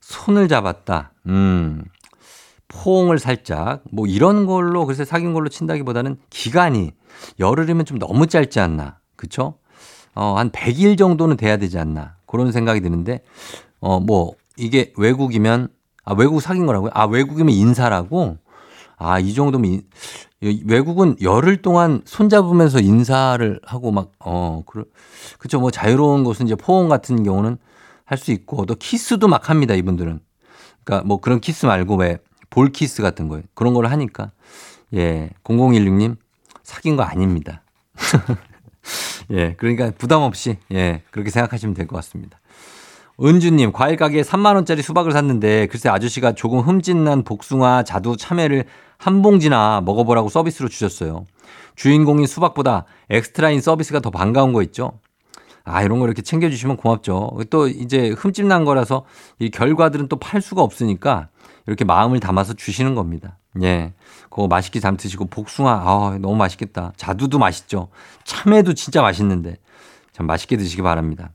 손을 0.01 0.47
잡았다. 0.47 1.13
음. 1.27 1.83
포옹을 2.67 3.19
살짝 3.19 3.83
뭐 3.91 4.07
이런 4.07 4.45
걸로 4.45 4.85
글쎄 4.85 5.03
사귄 5.03 5.33
걸로 5.33 5.49
친다기보다는 5.49 6.17
기간이 6.29 6.91
열흘이면 7.39 7.85
좀 7.85 7.99
너무 7.99 8.27
짧지 8.27 8.59
않나. 8.59 8.99
그쵸? 9.15 9.55
어, 10.15 10.35
한 10.37 10.51
100일 10.51 10.97
정도는 10.97 11.37
돼야 11.37 11.57
되지 11.57 11.77
않나. 11.79 12.15
그런 12.25 12.51
생각이 12.51 12.81
드는데 12.81 13.23
어, 13.79 13.99
뭐 13.99 14.33
이게 14.57 14.93
외국이면 14.97 15.69
아, 16.03 16.13
외국 16.13 16.41
사귄 16.41 16.65
거라고요? 16.65 16.91
아, 16.93 17.05
외국이면 17.05 17.53
인사라고? 17.53 18.37
아, 18.97 19.19
이 19.19 19.33
정도면 19.33 19.71
인, 19.71 20.61
외국은 20.65 21.15
열흘 21.21 21.61
동안 21.61 22.01
손잡으면서 22.05 22.79
인사를 22.79 23.59
하고 23.63 23.91
막, 23.91 24.11
어, 24.19 24.63
그, 24.65 24.85
그쵸. 25.37 25.59
뭐 25.59 25.71
자유로운 25.71 26.23
곳은 26.23 26.47
이제 26.47 26.55
포옹 26.55 26.89
같은 26.89 27.23
경우는 27.23 27.57
할 28.05 28.17
수 28.17 28.31
있고 28.31 28.65
또 28.65 28.75
키스도 28.75 29.27
막 29.27 29.49
합니다, 29.49 29.73
이분들은. 29.75 30.19
그러니까 30.83 31.07
뭐 31.07 31.17
그런 31.21 31.39
키스 31.39 31.65
말고 31.65 31.95
왜 31.97 32.17
볼 32.49 32.71
키스 32.73 33.01
같은 33.01 33.29
거예요. 33.29 33.43
그런 33.53 33.73
걸 33.73 33.85
하니까. 33.87 34.31
예. 34.93 35.29
0016님 35.45 36.17
사귄 36.63 36.97
거 36.97 37.03
아닙니다. 37.03 37.63
예. 39.31 39.53
그러니까 39.55 39.91
부담 39.97 40.21
없이 40.21 40.57
예. 40.73 41.01
그렇게 41.11 41.29
생각하시면 41.29 41.73
될 41.75 41.87
것 41.87 41.95
같습니다. 41.95 42.39
은주님, 43.23 43.71
과일 43.71 43.97
가게에 43.97 44.23
3만원짜리 44.23 44.81
수박을 44.81 45.11
샀는데, 45.11 45.67
글쎄 45.67 45.89
아저씨가 45.89 46.31
조금 46.33 46.59
흠집난 46.61 47.23
복숭아, 47.23 47.83
자두, 47.83 48.17
참외를 48.17 48.65
한 48.97 49.21
봉지나 49.21 49.81
먹어보라고 49.85 50.29
서비스로 50.29 50.69
주셨어요. 50.69 51.25
주인공인 51.75 52.25
수박보다 52.25 52.85
엑스트라인 53.09 53.61
서비스가 53.61 53.99
더 53.99 54.09
반가운 54.09 54.53
거 54.53 54.63
있죠? 54.63 54.99
아, 55.63 55.83
이런 55.83 55.99
거 55.99 56.05
이렇게 56.05 56.23
챙겨주시면 56.23 56.77
고맙죠. 56.77 57.37
또 57.51 57.67
이제 57.67 58.09
흠집난 58.09 58.65
거라서 58.65 59.05
이 59.37 59.51
결과들은 59.51 60.07
또 60.07 60.17
팔 60.17 60.41
수가 60.41 60.63
없으니까 60.63 61.29
이렇게 61.67 61.85
마음을 61.85 62.19
담아서 62.19 62.53
주시는 62.53 62.95
겁니다. 62.95 63.37
예. 63.61 63.93
그거 64.31 64.47
맛있게 64.47 64.79
잠 64.79 64.97
드시고 64.97 65.25
복숭아, 65.25 65.71
아, 65.71 66.17
너무 66.19 66.35
맛있겠다. 66.37 66.93
자두도 66.97 67.37
맛있죠. 67.37 67.89
참외도 68.23 68.73
진짜 68.73 69.03
맛있는데 69.03 69.57
참 70.11 70.25
맛있게 70.25 70.57
드시기 70.57 70.81
바랍니다. 70.81 71.31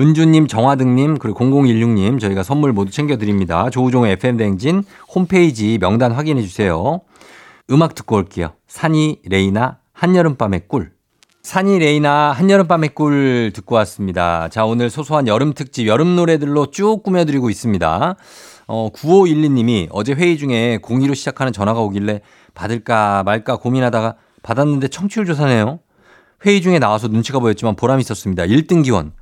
은주님, 0.00 0.46
정화등님, 0.46 1.18
그리고 1.18 1.38
0016님 1.38 2.18
저희가 2.18 2.42
선물 2.42 2.72
모두 2.72 2.90
챙겨드립니다. 2.90 3.68
조우종의 3.68 4.12
FM대행진 4.12 4.82
홈페이지 5.14 5.76
명단 5.78 6.12
확인해 6.12 6.40
주세요. 6.40 7.02
음악 7.70 7.94
듣고 7.94 8.16
올게요. 8.16 8.54
산이 8.66 9.18
레이나 9.26 9.78
한여름밤의 9.92 10.62
꿀. 10.68 10.92
산이 11.42 11.78
레이나 11.78 12.32
한여름밤의 12.32 12.94
꿀 12.94 13.52
듣고 13.54 13.74
왔습니다. 13.76 14.48
자, 14.48 14.64
오늘 14.64 14.88
소소한 14.88 15.28
여름 15.28 15.52
특집 15.52 15.86
여름 15.86 16.16
노래들로 16.16 16.70
쭉 16.70 17.02
꾸며드리고 17.02 17.50
있습니다. 17.50 18.16
어, 18.68 18.88
9512님이 18.94 19.88
어제 19.90 20.14
회의 20.14 20.38
중에 20.38 20.78
02로 20.82 21.14
시작하는 21.14 21.52
전화가 21.52 21.80
오길래 21.80 22.22
받을까 22.54 23.22
말까 23.24 23.56
고민하다가 23.56 24.16
받았는데 24.42 24.88
청취율 24.88 25.26
조사네요. 25.26 25.80
회의 26.46 26.62
중에 26.62 26.78
나와서 26.78 27.08
눈치가 27.08 27.38
보였지만 27.38 27.76
보람이 27.76 28.00
있었습니다. 28.00 28.44
1등 28.44 28.82
기원. 28.82 29.12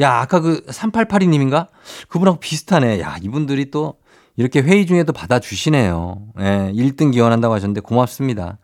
야, 0.00 0.20
아까 0.20 0.40
그 0.40 0.64
3882님인가? 0.66 1.68
그분하고 2.08 2.38
비슷하네. 2.38 3.00
야, 3.00 3.16
이분들이 3.22 3.70
또 3.70 3.94
이렇게 4.36 4.60
회의 4.60 4.86
중에도 4.86 5.12
받아주시네요. 5.12 6.22
예, 6.40 6.72
1등 6.74 7.12
기원한다고 7.12 7.54
하셨는데 7.54 7.80
고맙습니다. 7.80 8.58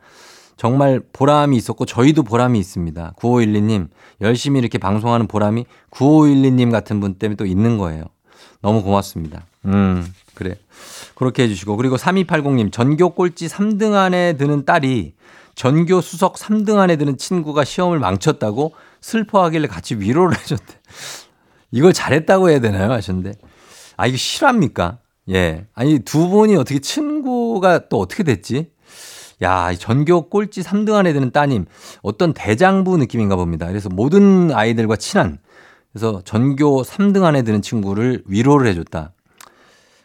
정말 0.56 1.00
보람이 1.12 1.56
있었고 1.56 1.86
저희도 1.86 2.24
보람이 2.24 2.58
있습니다. 2.58 3.14
9512님 3.16 3.88
열심히 4.20 4.58
이렇게 4.58 4.78
방송하는 4.78 5.28
보람이 5.28 5.66
9512님 5.90 6.72
같은 6.72 7.00
분 7.00 7.14
때문에 7.14 7.36
또 7.36 7.46
있는 7.46 7.78
거예요. 7.78 8.04
너무 8.60 8.82
고맙습니다. 8.82 9.46
음, 9.66 10.12
그래. 10.34 10.56
그렇게 11.14 11.44
해주시고 11.44 11.76
그리고 11.76 11.96
3280님 11.96 12.72
전교 12.72 13.10
꼴찌 13.10 13.46
3등 13.46 13.94
안에 13.94 14.36
드는 14.36 14.64
딸이 14.64 15.14
전교 15.54 16.00
수석 16.00 16.34
3등 16.34 16.78
안에 16.78 16.96
드는 16.96 17.18
친구가 17.18 17.64
시험을 17.64 17.98
망쳤다고 17.98 18.74
슬퍼하길래 19.00 19.68
같이 19.68 19.94
위로를 19.96 20.36
해줬대. 20.38 20.74
이걸 21.70 21.92
잘했다고 21.92 22.50
해야 22.50 22.60
되나요? 22.60 22.92
하셨는데. 22.92 23.32
아, 23.96 24.06
이거 24.06 24.16
실합니까? 24.16 24.98
예. 25.30 25.66
아니, 25.74 25.98
두 25.98 26.28
분이 26.28 26.56
어떻게 26.56 26.78
친구가 26.78 27.88
또 27.88 27.98
어떻게 27.98 28.22
됐지? 28.22 28.70
야, 29.42 29.72
전교 29.74 30.30
꼴찌 30.30 30.62
3등 30.62 30.94
안에 30.94 31.12
드는 31.12 31.30
따님. 31.30 31.66
어떤 32.02 32.32
대장부 32.32 32.96
느낌인가 32.96 33.36
봅니다. 33.36 33.66
그래서 33.66 33.88
모든 33.88 34.50
아이들과 34.52 34.96
친한. 34.96 35.38
그래서 35.92 36.22
전교 36.24 36.82
3등 36.82 37.24
안에 37.24 37.42
드는 37.42 37.62
친구를 37.62 38.22
위로를 38.26 38.66
해줬다. 38.68 39.12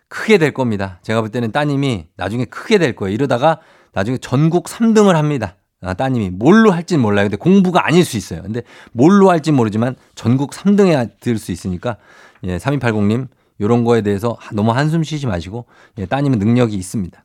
크게 0.08 0.38
될 0.38 0.54
겁니다. 0.54 1.00
제가 1.02 1.22
볼 1.22 1.30
때는 1.30 1.52
따님이 1.52 2.08
나중에 2.16 2.46
크게 2.46 2.78
될 2.78 2.96
거예요. 2.96 3.14
이러다가 3.14 3.60
나중에 3.94 4.18
전국 4.18 4.66
3등을 4.66 5.14
합니다. 5.14 5.56
아, 5.84 5.94
따님이 5.94 6.30
뭘로 6.32 6.72
할진 6.72 7.00
몰라요. 7.02 7.26
근데 7.26 7.38
공부가 7.38 7.86
아닐 7.86 8.04
수 8.06 8.18
있어요. 8.18 8.42
근데 8.42 8.62
뭘로 8.92 9.30
할진 9.30 9.56
모르지만 9.56 9.96
전국 10.16 10.52
3등에 10.52 11.12
들 11.20 11.38
수 11.38 11.52
있으니까 11.52 11.98
예, 12.44 12.58
3280님 12.58 13.28
요런 13.62 13.84
거에 13.84 14.02
대해서 14.02 14.38
너무 14.54 14.72
한숨 14.72 15.04
쉬지 15.04 15.28
마시고 15.28 15.66
예, 15.98 16.06
따님은 16.06 16.40
능력이 16.40 16.76
있습니다. 16.76 17.24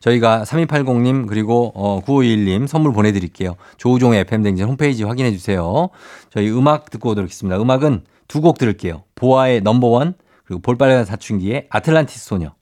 저희가 0.00 0.44
3280님 0.44 1.26
그리고 1.26 1.72
어 1.74 2.00
9521님 2.02 2.66
선물 2.66 2.92
보내드릴게요. 2.92 3.56
조우종의 3.78 4.20
FM댕진 4.20 4.66
홈페이지 4.66 5.04
확인해 5.04 5.32
주세요. 5.32 5.88
저희 6.30 6.50
음악 6.50 6.90
듣고 6.90 7.10
오도록 7.10 7.24
하겠습니다. 7.26 7.60
음악은 7.60 8.02
두 8.28 8.40
곡 8.40 8.58
들을게요. 8.58 9.04
보아의 9.14 9.62
Number 9.62 9.97
One 9.97 10.14
그리고 10.44 10.60
볼빨간 10.60 11.04
사춘기의 11.04 11.66
아틀란티스 11.70 12.26
소녀. 12.26 12.52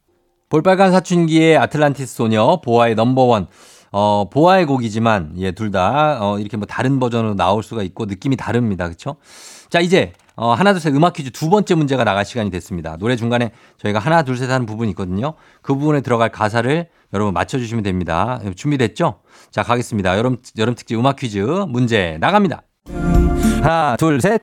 볼빨간 0.48 0.92
사춘기의 0.92 1.56
아틀란티스 1.56 2.14
소녀, 2.14 2.60
보아의 2.62 2.94
Number 2.94 3.26
One. 3.26 3.48
어, 3.96 4.28
보아의 4.28 4.66
곡이지만, 4.66 5.34
예, 5.38 5.52
둘 5.52 5.70
다, 5.70 6.18
어, 6.20 6.40
이렇게 6.40 6.56
뭐 6.56 6.66
다른 6.66 6.98
버전으로 6.98 7.34
나올 7.36 7.62
수가 7.62 7.84
있고, 7.84 8.06
느낌이 8.06 8.34
다릅니다. 8.36 8.88
그쵸? 8.88 9.14
자, 9.70 9.78
이제, 9.78 10.12
어, 10.34 10.52
하나, 10.52 10.72
둘, 10.72 10.80
셋 10.80 10.92
음악 10.96 11.12
퀴즈 11.12 11.30
두 11.30 11.48
번째 11.48 11.76
문제가 11.76 12.02
나갈 12.02 12.24
시간이 12.24 12.50
됐습니다. 12.50 12.96
노래 12.96 13.14
중간에 13.14 13.52
저희가 13.78 14.00
하나, 14.00 14.24
둘, 14.24 14.36
셋 14.36 14.50
하는 14.50 14.66
부분이 14.66 14.90
있거든요. 14.90 15.34
그 15.62 15.76
부분에 15.76 16.00
들어갈 16.00 16.30
가사를 16.32 16.88
여러분 17.12 17.32
맞춰주시면 17.34 17.84
됩니다. 17.84 18.40
준비됐죠? 18.56 19.20
자, 19.52 19.62
가겠습니다. 19.62 20.18
여름, 20.18 20.38
여름 20.58 20.74
특집 20.74 20.98
음악 20.98 21.14
퀴즈 21.14 21.38
문제 21.68 22.18
나갑니다. 22.20 22.62
하나, 23.62 23.94
둘, 23.96 24.20
셋. 24.20 24.40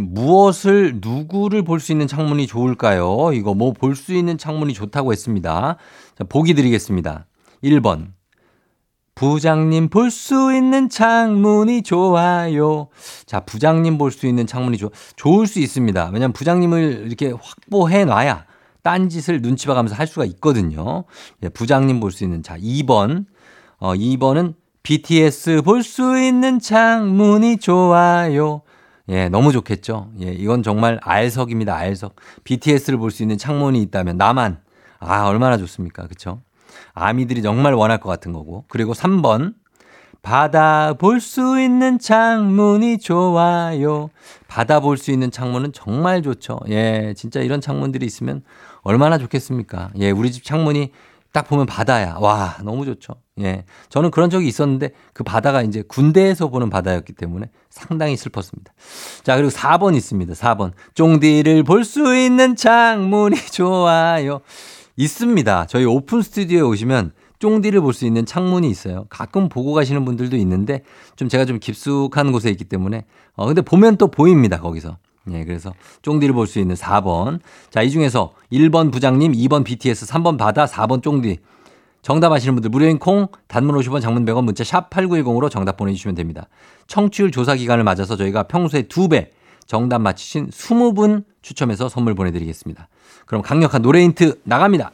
무엇을 0.00 1.00
누구를 1.02 1.64
볼 1.64 1.80
수 1.80 1.90
있는 1.90 2.06
창문이 2.06 2.46
좋을까요? 2.46 3.32
이거 3.32 3.54
뭐 3.54 3.72
볼 3.72 3.96
수 3.96 4.14
있는 4.14 4.38
창문이 4.38 4.72
좋다고 4.72 5.10
했습니다. 5.10 5.76
자, 6.16 6.24
보기 6.28 6.54
드리겠습니다. 6.54 7.26
1번. 7.64 8.19
부장님 9.20 9.90
볼 9.90 10.10
수 10.10 10.50
있는 10.54 10.88
창문이 10.88 11.82
좋아요. 11.82 12.88
자, 13.26 13.40
부장님 13.40 13.98
볼 13.98 14.10
수 14.12 14.26
있는 14.26 14.46
창문이 14.46 14.78
좋, 14.78 14.90
좋을 15.16 15.46
수 15.46 15.58
있습니다. 15.60 16.06
왜냐면 16.14 16.32
부장님을 16.32 17.04
이렇게 17.06 17.30
확보해 17.38 18.06
놔야 18.06 18.46
딴짓을 18.82 19.42
눈치 19.42 19.66
봐가면서 19.66 19.94
할 19.94 20.06
수가 20.06 20.24
있거든요. 20.24 21.04
예, 21.42 21.50
부장님 21.50 22.00
볼 22.00 22.12
수 22.12 22.24
있는 22.24 22.42
자 22.42 22.56
2번 22.56 23.26
어 23.78 23.92
2번은 23.92 24.54
BTS 24.84 25.60
볼 25.66 25.82
수 25.82 26.18
있는 26.18 26.58
창문이 26.58 27.58
좋아요. 27.58 28.62
예, 29.10 29.28
너무 29.28 29.52
좋겠죠. 29.52 30.12
예, 30.22 30.32
이건 30.32 30.62
정말 30.62 30.98
알석입니다. 31.02 31.76
알석. 31.76 32.16
BTS를 32.44 32.96
볼 32.96 33.10
수 33.10 33.22
있는 33.22 33.36
창문이 33.36 33.82
있다면 33.82 34.16
나만 34.16 34.62
아 34.98 35.26
얼마나 35.26 35.58
좋습니까, 35.58 36.04
그렇죠? 36.04 36.40
아미들이 36.94 37.42
정말 37.42 37.74
원할 37.74 37.98
것 37.98 38.08
같은 38.08 38.32
거고. 38.32 38.64
그리고 38.68 38.92
3번 38.92 39.54
바다 40.22 40.92
볼 40.94 41.20
수 41.20 41.58
있는 41.60 41.98
창문이 41.98 42.98
좋아요. 42.98 44.10
바다 44.48 44.80
볼 44.80 44.96
수 44.98 45.10
있는 45.10 45.30
창문은 45.30 45.72
정말 45.72 46.22
좋죠. 46.22 46.60
예, 46.68 47.14
진짜 47.16 47.40
이런 47.40 47.60
창문들이 47.60 48.04
있으면 48.04 48.42
얼마나 48.82 49.16
좋겠습니까? 49.18 49.90
예, 49.98 50.10
우리 50.10 50.30
집 50.32 50.44
창문이 50.44 50.90
딱 51.32 51.46
보면 51.48 51.64
바다야. 51.66 52.16
와, 52.18 52.56
너무 52.64 52.84
좋죠. 52.84 53.14
예. 53.40 53.64
저는 53.88 54.10
그런 54.10 54.30
적이 54.30 54.48
있었는데 54.48 54.90
그 55.14 55.22
바다가 55.22 55.62
이제 55.62 55.82
군대에서 55.86 56.48
보는 56.48 56.70
바다였기 56.70 57.12
때문에 57.12 57.46
상당히 57.70 58.16
슬펐습니다. 58.16 58.72
자, 59.22 59.36
그리고 59.36 59.50
4번 59.50 59.94
있습니다. 59.96 60.34
4번. 60.34 60.72
쫑디를 60.94 61.62
볼 61.62 61.84
수 61.84 62.16
있는 62.16 62.56
창문이 62.56 63.36
좋아요. 63.52 64.40
있습니다. 65.04 65.66
저희 65.66 65.84
오픈 65.86 66.20
스튜디오에 66.20 66.60
오시면 66.60 67.12
쫑디를 67.38 67.80
볼 67.80 67.94
수 67.94 68.04
있는 68.04 68.26
창문이 68.26 68.68
있어요. 68.68 69.06
가끔 69.08 69.48
보고 69.48 69.72
가시는 69.72 70.04
분들도 70.04 70.36
있는데 70.36 70.82
좀 71.16 71.28
제가 71.30 71.46
좀 71.46 71.58
깊숙한 71.58 72.32
곳에 72.32 72.50
있기 72.50 72.64
때문에 72.64 73.06
어 73.34 73.46
근데 73.46 73.62
보면 73.62 73.96
또 73.96 74.08
보입니다. 74.08 74.60
거기서. 74.60 74.98
예, 75.32 75.44
그래서 75.44 75.72
쫑디를 76.02 76.34
볼 76.34 76.46
수 76.46 76.58
있는 76.58 76.74
4번. 76.76 77.40
자, 77.70 77.80
이 77.82 77.90
중에서 77.90 78.32
1번 78.52 78.92
부장님, 78.92 79.32
2번 79.32 79.64
BTS, 79.64 80.06
3번 80.06 80.36
바다, 80.36 80.66
4번 80.66 81.02
쫑디. 81.02 81.38
정답 82.02 82.32
아시는 82.32 82.54
분들 82.54 82.70
무료인 82.70 82.98
콩, 82.98 83.28
단문 83.46 83.76
50원, 83.76 84.00
장문 84.02 84.24
100원, 84.26 84.44
문자 84.44 84.64
샵 84.64 84.90
8910으로 84.90 85.50
정답 85.50 85.76
보내주시면 85.76 86.14
됩니다. 86.14 86.48
청취율 86.88 87.30
조사 87.30 87.54
기간을 87.54 87.84
맞아서 87.84 88.16
저희가 88.16 88.44
평소에 88.44 88.82
2배 88.82 89.28
정답 89.66 90.00
맞히신 90.00 90.48
20분 90.48 91.24
추첨해서 91.42 91.88
선물 91.88 92.14
보내드리겠습니다. 92.14 92.88
그럼 93.26 93.42
강력한 93.42 93.82
노래 93.82 94.00
힌트 94.02 94.40
나갑니다. 94.44 94.90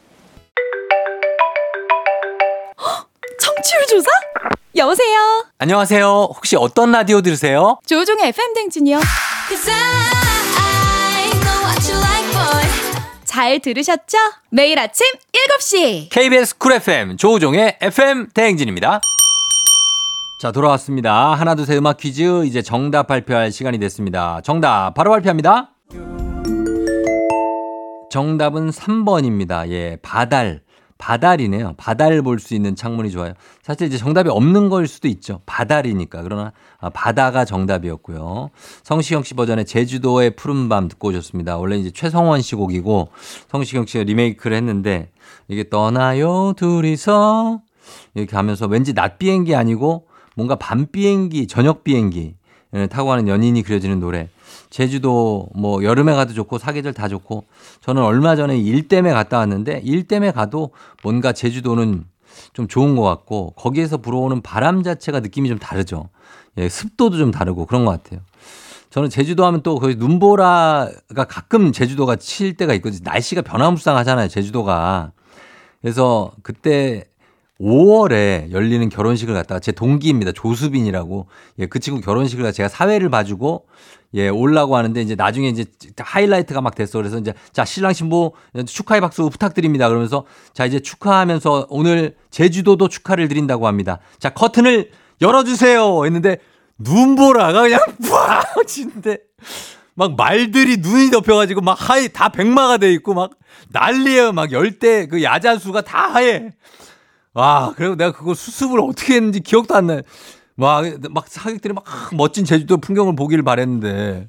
청취율 3.40 3.87
조사? 3.88 4.08
여보세요? 4.76 5.46
안녕하세요. 5.58 6.06
혹시 6.35 6.56
어떤 6.56 6.92
라디오 6.92 7.23
들으세요? 7.23 7.78
조우종의 7.87 8.28
FM 8.28 8.54
댕진이요. 8.54 8.99
Cause 9.49 9.70
I 9.70 11.30
know 11.30 11.64
what 11.64 11.90
you 11.90 11.99
like 11.99 12.32
boy 12.32 12.62
잘 13.25 13.58
들으셨죠? 13.61 14.18
매일 14.50 14.78
아침 14.78 15.06
7시. 15.58 16.08
KBS 16.11 16.58
쿨 16.58 16.73
FM 16.75 17.16
조우종의 17.16 17.78
FM 17.80 18.28
대행진입니다. 18.35 19.00
자, 20.38 20.52
돌아왔습니다. 20.52 21.32
하나, 21.35 21.54
둘, 21.54 21.64
셋 21.64 21.78
음악 21.78 21.96
퀴즈. 21.96 22.44
이제 22.44 22.61
정답 22.61 23.06
발표할 23.06 23.50
시간이 23.52 23.79
됐습니다. 23.79 24.42
정답 24.44 24.92
바로 24.94 25.11
발표합니다. 25.11 25.70
정답은 28.16 28.70
3번입니다. 28.70 29.68
예, 29.68 29.98
바달. 30.00 30.62
바달이네요. 30.96 31.74
바달 31.76 32.22
볼 32.22 32.38
수 32.38 32.55
있는 32.55 32.74
창문이 32.74 33.11
좋아요. 33.11 33.35
사실 33.62 33.88
이제 33.88 33.98
정답이 33.98 34.31
없는 34.31 34.70
걸 34.70 34.87
수도 34.87 35.07
있죠. 35.09 35.42
바달이니까. 35.44 36.22
그러나 36.22 36.52
아, 36.81 36.88
바다가 36.88 37.44
정답이었고요. 37.44 38.48
성시경 38.85 39.22
씨 39.22 39.35
버전의 39.35 39.66
제주도의 39.66 40.35
푸른 40.35 40.70
밤 40.70 40.88
듣고 40.88 41.09
오셨습니다. 41.09 41.59
원래 41.59 41.76
이제 41.76 41.90
최성원 41.90 42.40
씨 42.40 42.57
곡이고 42.57 43.09
성시경 43.50 43.85
씨가 43.85 44.05
리메이크를 44.05 44.57
했는데 44.57 45.11
이게 45.48 45.68
떠나요 45.68 46.55
둘이서 46.57 47.61
이렇게 48.14 48.35
하면서 48.35 48.66
왠지 48.66 48.94
낮 48.94 49.18
비행기 49.18 49.55
아니고 49.55 50.07
뭔가 50.37 50.55
밤 50.55 50.87
비행기, 50.87 51.48
저녁 51.48 51.85
비행기 51.85 52.35
예, 52.72 52.87
타고 52.87 53.11
가는 53.11 53.29
연인이 53.29 53.62
그려지는 53.62 54.00
노래. 54.00 54.31
제주도 54.70 55.48
뭐 55.55 55.83
여름에 55.85 56.14
가도 56.14 56.35
좋고 56.35 56.59
사계절 56.59 56.92
다 56.92 57.09
좋고 57.09 57.44
저는 57.81 58.02
얼마 58.02 58.37
전에 58.37 58.59
일 58.59 58.88
때문에 58.88 59.14
갔다 59.14 59.38
왔는데 59.38 59.83
일 59.85 60.07
때문에 60.09 60.33
가도 60.33 60.70
뭔가 61.02 61.33
제주도는 61.33 62.05
좀 62.52 62.68
좋은 62.68 62.96
것 62.96 63.02
같고 63.02 63.52
거기에서 63.57 63.98
불어오는 63.98 64.42
바람 64.42 64.83
자체가 64.83 65.20
느낌이 65.20 65.48
좀 65.48 65.59
다르죠. 65.59 66.09
예, 66.59 66.68
습도도 66.68 67.16
좀 67.16 67.31
다르고 67.31 67.66
그런 67.66 67.85
것 67.85 67.90
같아요. 67.90 68.20
저는 68.90 69.11
제주도 69.11 69.44
하면 69.44 69.62
또 69.62 69.79
거기 69.79 69.94
눈보라가 69.96 71.24
가끔 71.29 71.72
제주도가 71.72 72.16
칠 72.16 72.55
때가 72.55 72.72
있거든요. 72.74 73.00
날씨가 73.05 73.42
변화무쌍하잖아요. 73.42 74.29
제주도가. 74.29 75.12
그래서 75.83 76.33
그때 76.42 77.05
5월에 77.61 78.50
열리는 78.52 78.88
결혼식을 78.88 79.35
갔다가 79.35 79.61
제 79.61 79.72
동기입니다. 79.72 80.33
조수빈이라고. 80.33 81.26
예, 81.59 81.66
그 81.66 81.79
친구 81.79 82.00
결혼식을 82.00 82.44
가 82.44 82.52
제가 82.52 82.68
사회를 82.68 83.09
봐주고 83.09 83.66
예, 84.16 84.29
올라고 84.29 84.76
하는데 84.76 85.00
이제 85.00 85.14
나중에 85.14 85.48
이제 85.48 85.66
하이라이트가 85.98 86.62
막 86.62 86.74
됐어. 86.74 86.98
그래서 86.98 87.18
이제 87.18 87.35
자, 87.52 87.64
신랑 87.64 87.92
신부 87.92 88.33
축하의 88.66 89.02
박수 89.02 89.29
부탁드립니다. 89.29 89.88
그러면서 89.88 90.24
자, 90.55 90.64
이제 90.64 90.81
축하하면서 90.81 91.66
오늘 91.68 92.16
제주도도 92.31 92.88
축하를 92.88 93.29
드린다고 93.29 93.66
합니다. 93.66 93.98
자, 94.18 94.31
커튼을 94.31 94.90
열어주세요. 95.20 96.05
했는데 96.07 96.38
눈보라가 96.79 97.62
그냥 97.62 97.79
와! 98.11 98.42
진데 98.66 99.18
막 99.94 100.16
말들이 100.16 100.79
눈이 100.79 101.11
덮여가지고 101.11 101.61
막 101.61 101.76
하얘 101.79 102.09
다 102.09 102.31
백마가 102.31 102.79
돼 102.79 102.92
있고 102.94 103.12
막 103.12 103.33
난리예요. 103.68 104.33
막 104.33 104.50
열대 104.50 105.09
그 105.09 105.22
야자수가 105.22 105.83
다 105.83 106.14
하얘. 106.14 106.52
와, 107.35 107.74
그리고 107.76 107.96
내가 107.96 108.12
그거 108.12 108.33
수습을 108.33 108.81
어떻게 108.81 109.16
했는지 109.16 109.40
기억도 109.40 109.74
안 109.74 109.88
나요. 109.88 110.00
막, 110.57 110.85
막 111.11 111.29
사객들이 111.29 111.75
막 111.75 111.85
멋진 112.12 112.45
제주도 112.45 112.79
풍경을 112.79 113.14
보기를 113.14 113.45
바랬는데, 113.45 114.29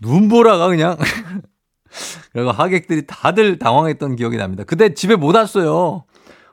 눈보라가 0.00 0.68
그냥. 0.68 0.96
그리고 2.32 2.50
하객들이 2.50 3.06
다들 3.06 3.58
당황했던 3.58 4.16
기억이 4.16 4.36
납니다. 4.36 4.64
그때 4.64 4.94
집에 4.94 5.16
못 5.16 5.34
왔어요. 5.34 6.04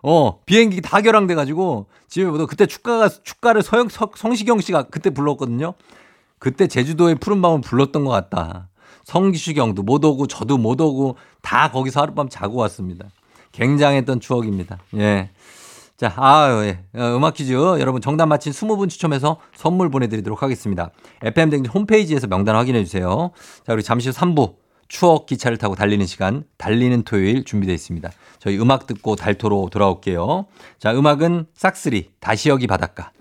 어, 0.04 0.40
비행기 0.46 0.82
다 0.82 1.02
결항돼가지고, 1.02 1.88
집에 2.08 2.26
못 2.26 2.40
와. 2.40 2.46
그때 2.48 2.66
축가가, 2.66 3.10
축가를 3.10 3.62
서영, 3.62 3.88
성시경 3.90 4.60
씨가 4.60 4.84
그때 4.84 5.12
불렀거든요. 5.12 5.76
그때 6.40 6.68
제주도의 6.68 7.16
푸른밤을 7.16 7.62
불렀던 7.62 8.04
것 8.04 8.12
같다. 8.12 8.70
성시경도 9.04 9.84
못 9.84 10.04
오고, 10.04 10.28
저도 10.28 10.58
못 10.58 10.82
오고, 10.82 11.18
다 11.42 11.72
거기서 11.72 12.02
하룻밤 12.02 12.30
자고 12.30 12.58
왔습니다. 12.58 13.08
굉장했던 13.52 14.20
추억입니다. 14.20 14.80
예. 14.96 15.30
자, 16.02 16.12
아, 16.16 16.64
예. 16.64 16.80
어, 17.00 17.16
음악 17.16 17.36
퀴즈 17.36 17.54
여러분 17.54 18.02
정답 18.02 18.26
맞힌 18.26 18.52
20분 18.54 18.90
추첨해서 18.90 19.38
선물 19.54 19.92
보내드리도록 19.92 20.42
하겠습니다. 20.42 20.90
FM댕진 21.22 21.68
홈페이지에서 21.72 22.26
명단 22.26 22.56
확인해 22.56 22.84
주세요. 22.84 23.30
자, 23.68 23.74
우리 23.74 23.84
잠시 23.84 24.10
후 24.10 24.16
3부 24.16 24.56
추억 24.88 25.28
기차를 25.28 25.60
타고 25.60 25.76
달리는 25.76 26.04
시간, 26.08 26.44
달리는 26.58 27.04
토요일 27.04 27.46
준비되어 27.46 27.76
있습니다. 27.76 28.10
저희 28.40 28.58
음악 28.58 28.88
듣고 28.88 29.16
달토로 29.16 29.70
돌아올게요. 29.72 30.48
자, 30.80 30.92
음악은 30.92 31.46
싹스리, 31.54 32.10
다시 32.20 32.50
여기 32.50 32.66
바닷가. 32.66 33.12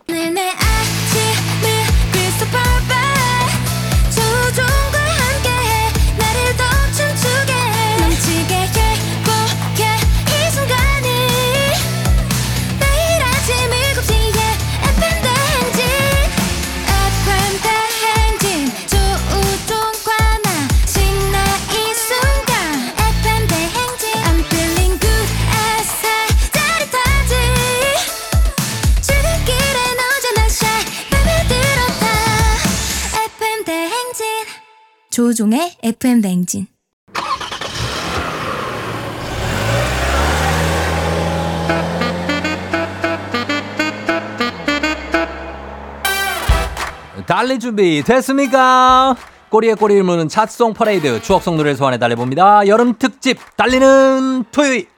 조종의 35.10 35.76
FM 35.82 36.22
대행진 36.22 36.66
달릴 47.26 47.60
준비 47.60 48.02
됐습니까? 48.02 49.14
꼬리에 49.50 49.74
꼬리를 49.74 50.02
무는 50.02 50.28
찻송 50.28 50.74
퍼레이드 50.74 51.22
추억송 51.22 51.56
노래를 51.56 51.76
소환해 51.76 51.98
달려봅니다. 51.98 52.66
여름 52.66 52.94
특집 52.98 53.38
달리는 53.56 54.44
토요일. 54.50 54.88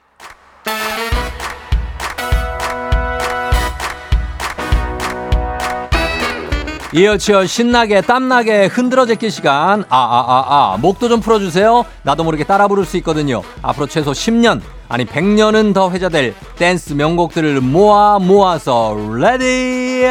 이어치어 6.93 7.47
신나게 7.47 8.01
땀나게 8.01 8.67
흔들어 8.67 9.07
제낄 9.07 9.31
시간. 9.31 9.83
아아 9.89 9.97
아 9.97 10.45
아. 10.47 10.77
목도 10.77 11.09
좀 11.09 11.21
풀어주세요. 11.21 11.85
나도 12.03 12.23
모르게 12.23 12.43
따라 12.43 12.67
부를 12.67 12.85
수 12.85 12.97
있거든요. 12.97 13.41
앞으로 13.63 13.87
최소 13.87 14.11
10년 14.11 14.61
아니 14.89 15.03
100년은 15.03 15.73
더 15.73 15.89
회자될 15.89 16.35
댄스 16.55 16.93
명곡들을 16.93 17.61
모아 17.61 18.19
모아서 18.19 18.95
Ready! 19.17 20.05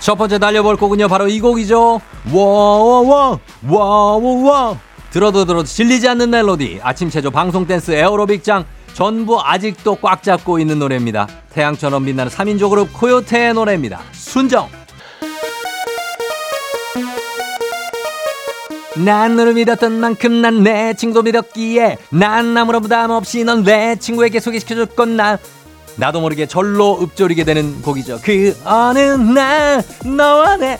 첫 0.00 0.16
번째 0.16 0.38
달려볼 0.38 0.76
곡은요 0.76 1.08
바로 1.08 1.28
이 1.28 1.40
곡이죠. 1.40 2.00
와와와 2.30 3.38
와와와 3.66 4.76
들어도 5.12 5.44
들어도 5.44 5.64
질리지 5.64 6.08
않는 6.08 6.30
멜로디 6.30 6.80
아침 6.82 7.10
체조 7.10 7.30
방송 7.30 7.66
댄스 7.66 7.90
에어로빅장 7.92 8.64
전부 8.94 9.40
아직도 9.40 9.96
꽉 9.96 10.22
잡고 10.22 10.58
있는 10.58 10.78
노래입니다 10.78 11.28
태양처럼 11.52 12.04
빛나는 12.04 12.30
3인조 12.32 12.70
그룹 12.70 12.92
코요테의 12.92 13.54
노래입니다 13.54 14.00
순정 14.12 14.68
난 19.04 19.36
너를 19.36 19.54
믿었던 19.54 19.92
만큼 20.00 20.42
난 20.42 20.62
내 20.62 20.94
친구 20.94 21.22
믿었기에 21.22 21.96
난 22.10 22.56
아무런 22.56 22.82
부담 22.82 23.10
없이 23.10 23.42
넌 23.44 23.64
내 23.64 23.96
친구에게 23.96 24.38
소개시켜줬건 24.40 25.16
난 25.16 25.38
나도 25.96 26.20
모르게 26.20 26.46
절로 26.46 26.98
읊조리게 27.02 27.44
되는 27.44 27.82
곡이죠. 27.82 28.20
그 28.22 28.56
어느 28.64 28.98
날 28.98 29.82
너와 30.04 30.56
내. 30.56 30.78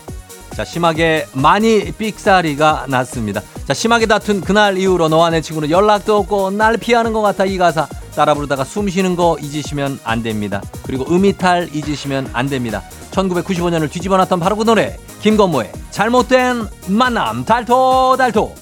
자, 0.54 0.64
심하게 0.64 1.26
많이 1.32 1.92
삑사리가 1.92 2.86
났습니다. 2.88 3.40
자, 3.66 3.72
심하게 3.72 4.06
다툰 4.06 4.42
그날 4.42 4.76
이후로 4.76 5.08
너와 5.08 5.30
내 5.30 5.40
친구는 5.40 5.70
연락도 5.70 6.18
없고 6.18 6.50
날 6.50 6.76
피하는 6.76 7.12
것 7.12 7.22
같아 7.22 7.44
이 7.46 7.56
가사. 7.56 7.88
따라 8.14 8.34
부르다가 8.34 8.62
숨 8.64 8.88
쉬는 8.90 9.16
거 9.16 9.38
잊으시면 9.40 9.98
안 10.04 10.22
됩니다. 10.22 10.60
그리고 10.82 11.06
음이탈 11.10 11.70
잊으시면 11.72 12.28
안 12.34 12.48
됩니다. 12.48 12.82
1995년을 13.12 13.90
뒤집어 13.90 14.18
놨던 14.18 14.40
바로 14.40 14.56
그 14.56 14.64
노래. 14.64 14.98
김건모의 15.22 15.72
잘못된 15.90 16.68
만남 16.88 17.44
달토 17.46 18.16
달토. 18.18 18.54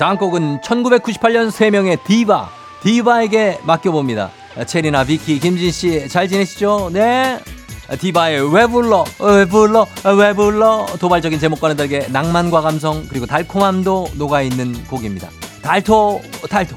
다음 0.00 0.16
곡은 0.16 0.60
1998년 0.60 1.50
3명의 1.50 2.02
디바, 2.04 2.48
디바에게 2.82 3.60
맡겨봅니다. 3.64 4.30
채리나, 4.66 5.04
비키, 5.04 5.38
지니 5.38 5.70
씨, 5.70 6.08
잘 6.08 6.28
지내시죠? 6.28 6.90
네. 6.92 7.38
디바의 7.98 8.54
왜 8.54 8.66
불러, 8.66 9.04
왜 9.18 9.46
불러, 9.46 9.86
왜 10.18 10.34
불러. 10.34 10.86
도발적인 11.00 11.38
제목과는 11.38 11.76
다르게 11.76 12.06
낭만과 12.10 12.60
감성, 12.60 13.06
그리고 13.08 13.24
달콤함도 13.24 14.08
녹아 14.16 14.42
있는 14.42 14.74
곡입니다. 14.84 15.30
달토, 15.62 16.20
달토. 16.50 16.76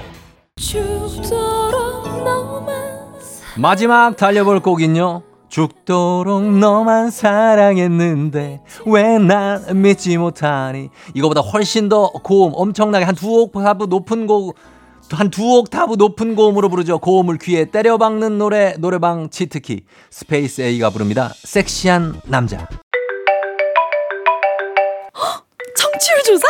마지막 3.57 4.17
달려볼 4.17 4.59
곡은요. 4.59 5.21
죽도록 5.47 6.43
너만 6.57 7.09
사랑했는데 7.11 8.59
왜 8.85 9.24
난 9.24 9.63
믿지 9.81 10.17
못하니? 10.17 10.89
이거보다 11.13 11.39
훨씬 11.39 11.87
더 11.87 12.09
고음 12.11 12.51
엄청나게 12.53 13.05
한 13.05 13.15
두 13.15 13.41
옥타브 13.43 13.85
높은 13.85 14.27
곡 14.27 14.55
한 15.13 15.29
두 15.31 15.59
옥타브 15.59 15.95
높은 15.95 16.35
고음으로 16.35 16.67
부르죠. 16.67 16.97
고음을 16.99 17.37
귀에 17.37 17.65
때려박는 17.65 18.37
노래 18.37 18.73
노래방 18.79 19.29
치트키. 19.29 19.85
스페이스 20.09 20.61
A가 20.61 20.89
부릅니다. 20.89 21.31
섹시한 21.35 22.19
남자 22.25 22.67
조사? 26.25 26.47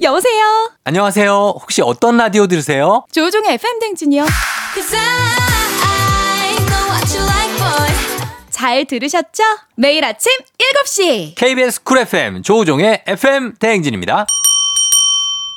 여보세요. 0.00 0.72
안녕하세요 0.82 1.54
혹시 1.60 1.82
어떤 1.82 2.16
라디오 2.16 2.48
들으세요? 2.48 3.04
조우종의 3.12 3.54
FM 3.54 3.78
댕진이요. 3.78 4.24
잘 8.50 8.84
들으셨죠? 8.86 9.44
매일 9.76 10.04
아침 10.04 10.32
7시. 10.84 11.36
KBS 11.36 11.84
쿨 11.84 11.98
FM 11.98 12.42
조우종의 12.42 13.04
FM 13.06 13.54
대행진입니다. 13.54 14.26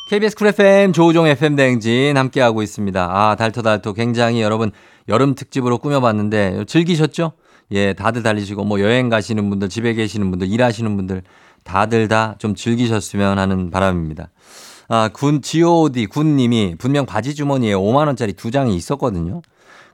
KBS 0.09 0.35
쿨 0.35 0.47
FM 0.47 0.93
조우종 0.93 1.25
FM 1.25 1.55
대행진 1.55 2.15
함께하고 2.15 2.61
있습니다. 2.61 3.09
아, 3.11 3.35
달토달토 3.35 3.93
굉장히 3.93 4.43
여러분 4.43 4.71
여름 5.09 5.33
특집으로 5.33 5.79
꾸며봤는데 5.79 6.65
즐기셨죠? 6.67 7.33
예, 7.71 7.93
다들 7.93 8.23
달리시고 8.23 8.63
뭐 8.63 8.79
여행 8.79 9.09
가시는 9.09 9.49
분들, 9.49 9.69
집에 9.69 9.93
계시는 9.93 10.29
분들, 10.29 10.47
일하시는 10.47 10.95
분들 10.95 11.23
다들 11.67 12.07
다 12.07 12.35
좀 12.39 12.55
즐기셨으면 12.55 13.37
하는 13.37 13.69
바람입니다. 13.69 14.29
아, 14.89 15.09
군, 15.13 15.41
GOD 15.41 16.05
군님이 16.07 16.75
분명 16.77 17.05
바지 17.05 17.35
주머니에 17.35 17.73
5만원짜리 17.73 18.35
두 18.37 18.51
장이 18.51 18.75
있었거든요. 18.75 19.41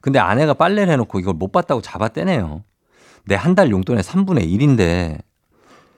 근데 0.02 0.20
아내가 0.20 0.54
빨래를 0.54 0.94
해놓고 0.94 1.20
이걸 1.20 1.34
못 1.34 1.52
봤다고 1.52 1.82
잡아 1.82 2.10
떼네요. 2.10 2.64
내 3.26 3.36
한 3.36 3.56
달 3.56 3.72
용돈의 3.72 4.04
3분의 4.04 4.46
1인데 4.52 5.18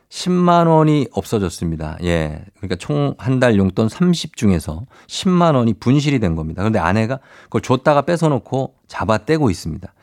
10만 0.09 0.67
원이 0.67 1.07
없어졌습니다. 1.11 1.97
예. 2.03 2.45
그러니까 2.57 2.75
총 2.77 3.15
한 3.17 3.39
달 3.39 3.57
용돈 3.57 3.89
30 3.89 4.37
중에서 4.37 4.85
10만 5.07 5.55
원이 5.55 5.73
분실이 5.73 6.19
된 6.19 6.35
겁니다. 6.35 6.61
그런데 6.61 6.79
아내가 6.79 7.19
그걸 7.45 7.61
줬다가 7.61 8.03
뺏어 8.03 8.29
놓고 8.29 8.75
잡아 8.87 9.17
떼고 9.17 9.49
있습니다. 9.49 9.93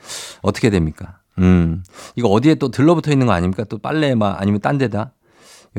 어떻게 0.42 0.68
됩니까? 0.68 1.18
음. 1.38 1.82
이거 2.16 2.28
어디에 2.28 2.56
또 2.56 2.70
들러붙어 2.70 3.10
있는 3.12 3.26
거 3.26 3.32
아닙니까? 3.32 3.64
또 3.64 3.78
빨래 3.78 4.14
막 4.14 4.38
아니면 4.40 4.60
딴 4.60 4.76
데다. 4.76 5.12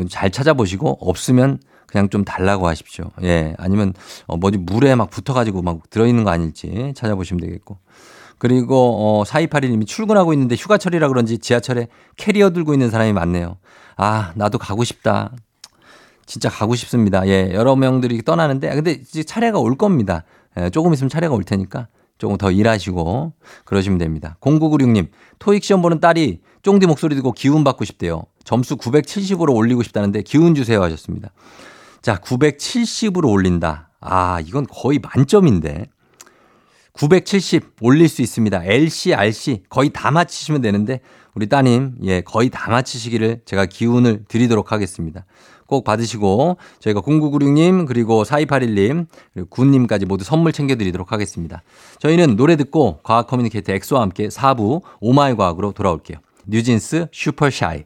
잘 0.09 0.31
찾아보시고 0.31 0.97
없으면 1.01 1.59
그냥 1.87 2.09
좀 2.09 2.25
달라고 2.25 2.67
하십시오. 2.67 3.11
예. 3.21 3.53
아니면 3.57 3.93
어 4.25 4.35
뭐지 4.37 4.57
물에 4.57 4.95
막 4.95 5.09
붙어 5.09 5.33
가지고 5.33 5.61
막 5.61 5.89
들어 5.89 6.07
있는 6.07 6.23
거 6.23 6.31
아닐지 6.31 6.93
찾아보시면 6.95 7.41
되겠고. 7.41 7.77
그리고 8.39 9.21
어 9.21 9.23
4281님이 9.23 9.85
출근하고 9.85 10.33
있는데 10.33 10.55
휴가철이라 10.55 11.07
그런지 11.07 11.37
지하철에 11.37 11.87
캐리어 12.17 12.49
들고 12.49 12.73
있는 12.73 12.89
사람이 12.89 13.13
많네요. 13.13 13.57
아, 13.95 14.31
나도 14.35 14.57
가고 14.57 14.83
싶다. 14.83 15.31
진짜 16.25 16.49
가고 16.49 16.75
싶습니다. 16.75 17.27
예, 17.27 17.51
여러 17.53 17.75
명들이 17.75 18.21
떠나는데 18.23 18.73
근데 18.73 18.91
이제 18.93 19.23
차례가 19.23 19.59
올 19.59 19.75
겁니다. 19.75 20.23
예, 20.57 20.69
조금 20.69 20.93
있으면 20.93 21.09
차례가 21.09 21.33
올 21.35 21.43
테니까 21.43 21.87
조금 22.17 22.37
더 22.37 22.51
일하시고 22.51 23.33
그러시면 23.65 23.97
됩니다. 23.97 24.37
0996님, 24.41 25.09
토익 25.39 25.63
시험 25.63 25.81
보는 25.81 25.99
딸이 25.99 26.41
쫑디 26.63 26.87
목소리 26.87 27.15
듣고 27.15 27.33
기운 27.33 27.63
받고 27.63 27.85
싶대요. 27.85 28.23
점수 28.43 28.75
970으로 28.75 29.55
올리고 29.55 29.83
싶다는데 29.83 30.21
기운 30.21 30.55
주세요 30.55 30.81
하셨습니다. 30.83 31.31
자, 32.01 32.17
970으로 32.17 33.29
올린다. 33.29 33.89
아, 34.01 34.39
이건 34.41 34.65
거의 34.69 34.99
만점인데. 34.99 35.87
970 36.93 37.77
올릴 37.81 38.07
수 38.07 38.21
있습니다. 38.21 38.63
LC, 38.63 39.13
RC 39.15 39.63
거의 39.69 39.89
다 39.91 40.11
맞히시면 40.11 40.61
되는데 40.61 40.99
우리 41.33 41.47
따님 41.47 41.95
예 42.03 42.21
거의 42.21 42.49
다 42.49 42.69
맞히시기를 42.69 43.41
제가 43.45 43.65
기운을 43.65 44.25
드리도록 44.27 44.71
하겠습니다. 44.71 45.25
꼭 45.65 45.83
받으시고 45.83 46.57
저희가 46.79 47.01
0996님 47.01 47.87
그리고 47.87 48.23
4281님 48.23 49.07
그리고 49.33 49.49
군님까지 49.49 50.05
모두 50.05 50.23
선물 50.23 50.51
챙겨드리도록 50.51 51.11
하겠습니다. 51.11 51.63
저희는 51.97 52.35
노래 52.35 52.55
듣고 52.57 52.99
과학 53.01 53.25
communicator 53.25 53.73
엑소와 53.73 54.01
함께 54.01 54.27
4부 54.27 54.81
Oh 54.99 55.17
my 55.17 55.35
과학으로 55.35 55.71
돌아올게요. 55.71 56.19
뉴진스 56.45 57.07
Super 57.11 57.57
Shy 57.57 57.85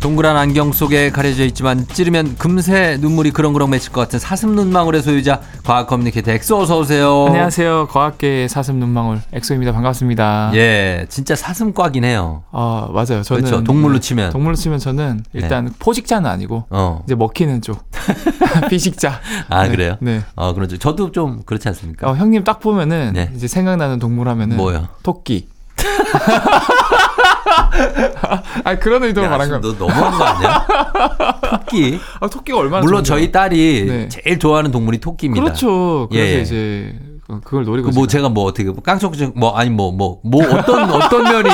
동그란 0.00 0.36
안경 0.36 0.70
속에 0.72 1.10
가려져 1.10 1.44
있지만 1.44 1.84
찌르면 1.88 2.36
금세 2.38 2.98
눈물이 3.00 3.32
그렁그렁 3.32 3.68
맺힐 3.70 3.90
것 3.90 4.00
같은 4.02 4.20
사슴 4.20 4.54
눈망울의 4.54 5.02
소유자 5.02 5.40
과학 5.64 5.88
communicator 5.88 6.30
엑소 6.30 6.56
어서 6.60 6.78
오세요. 6.78 7.26
안녕하세요. 7.26 7.88
과학계의 7.90 8.48
사슴 8.48 8.76
눈망울 8.76 9.20
엑소입니다. 9.32 9.72
반갑습니다. 9.72 10.52
예, 10.54 11.06
진짜 11.08 11.34
사슴과긴 11.34 12.04
해요. 12.04 12.44
아 12.52 12.88
맞아요. 12.92 13.22
저는 13.24 13.42
그렇죠. 13.44 13.64
동물로 13.64 13.94
네, 13.94 14.00
치면. 14.00 14.30
동물로 14.30 14.54
치면 14.54 14.78
저는 14.78 15.24
일단 15.32 15.74
포식자는 15.80 16.30
아니고 16.30 16.64
어. 16.70 17.02
이제 17.04 17.16
먹히는 17.16 17.60
쪽 17.60 17.84
피식자. 18.70 19.20
아 19.48 19.64
네, 19.64 19.70
그래요? 19.70 19.96
네. 20.00 20.22
어 20.36 20.54
그렇죠. 20.54 20.76
저도 20.78 21.10
좀 21.10 21.42
그렇지 21.44 21.66
않습니까? 21.68 22.08
어, 22.08 22.14
형님 22.14 22.44
딱 22.44 22.60
보면은 22.60 23.14
네. 23.14 23.32
이제 23.34 23.48
생각나는 23.48 23.98
동물 23.98 24.28
하면은 24.28 24.56
뭐요? 24.56 24.86
토끼. 25.02 25.48
아 28.64 28.78
그런 28.78 29.02
의도로 29.04 29.26
야, 29.26 29.30
말한 29.30 29.48
거. 29.50 29.60
너 29.60 29.72
너무한 29.78 30.18
거 30.18 30.24
아니야? 30.24 30.66
토끼. 31.50 31.98
아 32.20 32.28
토끼가 32.28 32.58
얼마나 32.58 32.82
물론 32.82 33.04
좋은데요? 33.04 33.26
저희 33.26 33.32
딸이 33.32 33.84
네. 33.86 34.08
제일 34.08 34.38
좋아하는 34.38 34.70
동물이 34.70 34.98
토끼입니다. 34.98 35.42
그렇죠. 35.42 36.08
그래서 36.10 36.36
예. 36.38 36.40
이제 36.42 36.94
그걸 37.44 37.64
노리고 37.64 37.90
그 37.90 37.94
뭐. 37.94 38.06
제가 38.06 38.30
뭐 38.30 38.44
어떻게 38.44 38.64
뭐 38.70 38.82
깡총 38.82 39.12
뭐 39.36 39.54
아니 39.56 39.68
뭐뭐 39.68 40.20
뭐 40.24 40.44
어떤 40.44 40.88
어떤 40.90 41.24
면이 41.24 41.50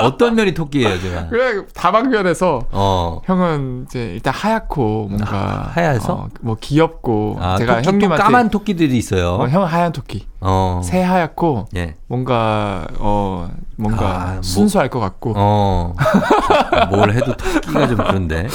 어떤 0.00 0.34
면이 0.36 0.54
토끼예요 0.54 1.00
제가. 1.00 1.26
그래 1.28 1.64
다방면에서 1.74 2.60
어. 2.70 3.20
형은 3.24 3.86
이제 3.88 4.12
일단 4.14 4.32
하얗고 4.32 5.08
뭔가 5.10 5.36
아, 5.36 5.70
하얘서? 5.74 6.12
어, 6.12 6.28
뭐 6.40 6.56
귀엽고 6.60 7.38
아, 7.40 7.56
제가 7.56 7.76
토끼 7.76 7.84
또 7.84 7.90
형님한테 7.90 8.22
까만 8.22 8.50
토끼들이 8.50 8.96
있어요. 8.96 9.30
어, 9.34 9.48
형은 9.48 9.66
하얀 9.66 9.90
토끼 9.92 10.26
어. 10.40 10.80
새 10.84 11.02
하얗고 11.02 11.66
예. 11.74 11.96
뭔가 12.16 12.86
어 12.98 13.48
뭔가 13.76 14.06
아, 14.28 14.32
뭐- 14.34 14.42
순수할 14.42 14.90
것 14.90 15.00
같고 15.00 15.32
어. 15.34 15.94
뭘 16.90 17.10
해도 17.14 17.34
토끼가 17.38 17.88
좀 17.88 17.96
그런데. 17.96 18.46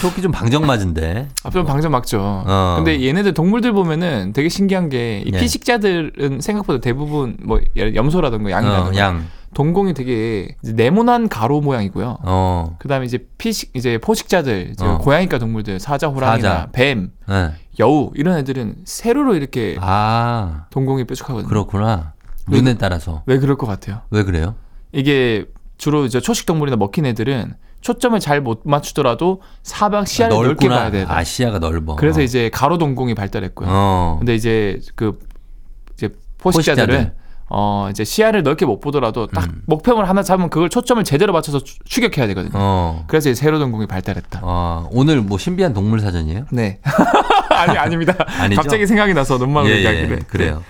토끼 0.00 0.22
좀 0.22 0.32
방정 0.32 0.64
맞은데. 0.66 1.28
앞좀 1.44 1.66
방정 1.66 1.92
막죠. 1.92 2.18
어. 2.22 2.74
근데 2.78 3.06
얘네들 3.06 3.34
동물들 3.34 3.72
보면은 3.72 4.32
되게 4.32 4.48
신기한 4.48 4.88
게이 4.88 5.24
예. 5.30 5.38
피식자들은 5.38 6.38
생각보다 6.40 6.80
대부분 6.80 7.36
뭐 7.44 7.60
염소라든가 7.76 8.50
양이라든가 8.50 8.88
어, 8.88 8.94
양. 8.96 9.26
동공이 9.52 9.92
되게 9.92 10.54
이제 10.62 10.72
네모난 10.72 11.28
가로 11.28 11.60
모양이고요. 11.60 12.18
어. 12.22 12.76
그다음에 12.78 13.04
이제 13.04 13.18
피식 13.36 13.72
이제 13.74 13.98
포식자들 13.98 14.70
이제 14.72 14.84
어. 14.86 14.96
고양이과 14.98 15.38
동물들 15.38 15.80
사자, 15.80 16.08
호랑이나 16.08 16.48
사자. 16.48 16.68
뱀, 16.72 17.10
예. 17.30 17.50
여우 17.78 18.10
이런 18.14 18.38
애들은 18.38 18.74
세로로 18.86 19.34
이렇게 19.34 19.76
아. 19.80 20.64
동공이 20.70 21.04
뾰족하거든요. 21.04 21.48
그렇구나. 21.48 22.12
왜 22.50 22.58
눈에 22.60 22.74
따라서. 22.78 23.22
왜 23.26 23.38
그럴 23.38 23.56
것 23.56 23.66
같아요? 23.66 24.02
왜 24.10 24.22
그래요? 24.22 24.54
이게 24.92 25.46
주로 25.78 26.04
이제 26.06 26.20
초식 26.20 26.46
동물이나 26.46 26.76
먹힌 26.76 27.06
애들은 27.06 27.54
초점을 27.80 28.18
잘 28.20 28.40
못 28.40 28.62
맞추더라도 28.64 29.42
사방 29.62 30.04
시야를 30.04 30.34
넓게 30.36 30.68
봐야 30.68 30.90
돼요. 30.90 31.06
아, 31.08 31.22
시야가 31.24 31.58
넓어. 31.58 31.96
그래서 31.96 32.22
이제 32.22 32.48
가로 32.52 32.78
동공이 32.78 33.14
발달했고요. 33.14 33.68
어. 33.70 34.16
근데 34.18 34.34
이제 34.34 34.80
그 34.94 35.18
이제 35.94 36.08
포식자들은 36.38 36.86
포식자들. 36.86 37.14
어 37.48 37.86
이제 37.90 38.02
시야를 38.02 38.42
넓게 38.42 38.66
못 38.66 38.80
보더라도 38.80 39.28
딱 39.28 39.44
음. 39.44 39.62
목표물 39.66 40.06
하나 40.08 40.24
잡으면 40.24 40.50
그걸 40.50 40.68
초점을 40.68 41.02
제대로 41.04 41.32
맞춰서 41.32 41.60
추- 41.62 41.78
추격해야 41.84 42.26
되거든요. 42.28 42.52
어. 42.54 43.04
그래서 43.06 43.30
이제 43.30 43.40
세로 43.40 43.60
동공이 43.60 43.86
발달했다. 43.86 44.40
어. 44.42 44.88
오늘 44.90 45.20
뭐 45.20 45.38
신비한 45.38 45.72
동물 45.72 46.00
사전이에요? 46.00 46.46
네. 46.50 46.80
아니 47.50 47.78
아닙니다. 47.78 48.14
아니죠? 48.40 48.60
갑자기 48.60 48.86
생각이 48.88 49.14
나서 49.14 49.38
눈망울 49.38 49.70
예, 49.70 49.80
이야기를. 49.82 50.10
예, 50.10 50.24
그래요. 50.26 50.62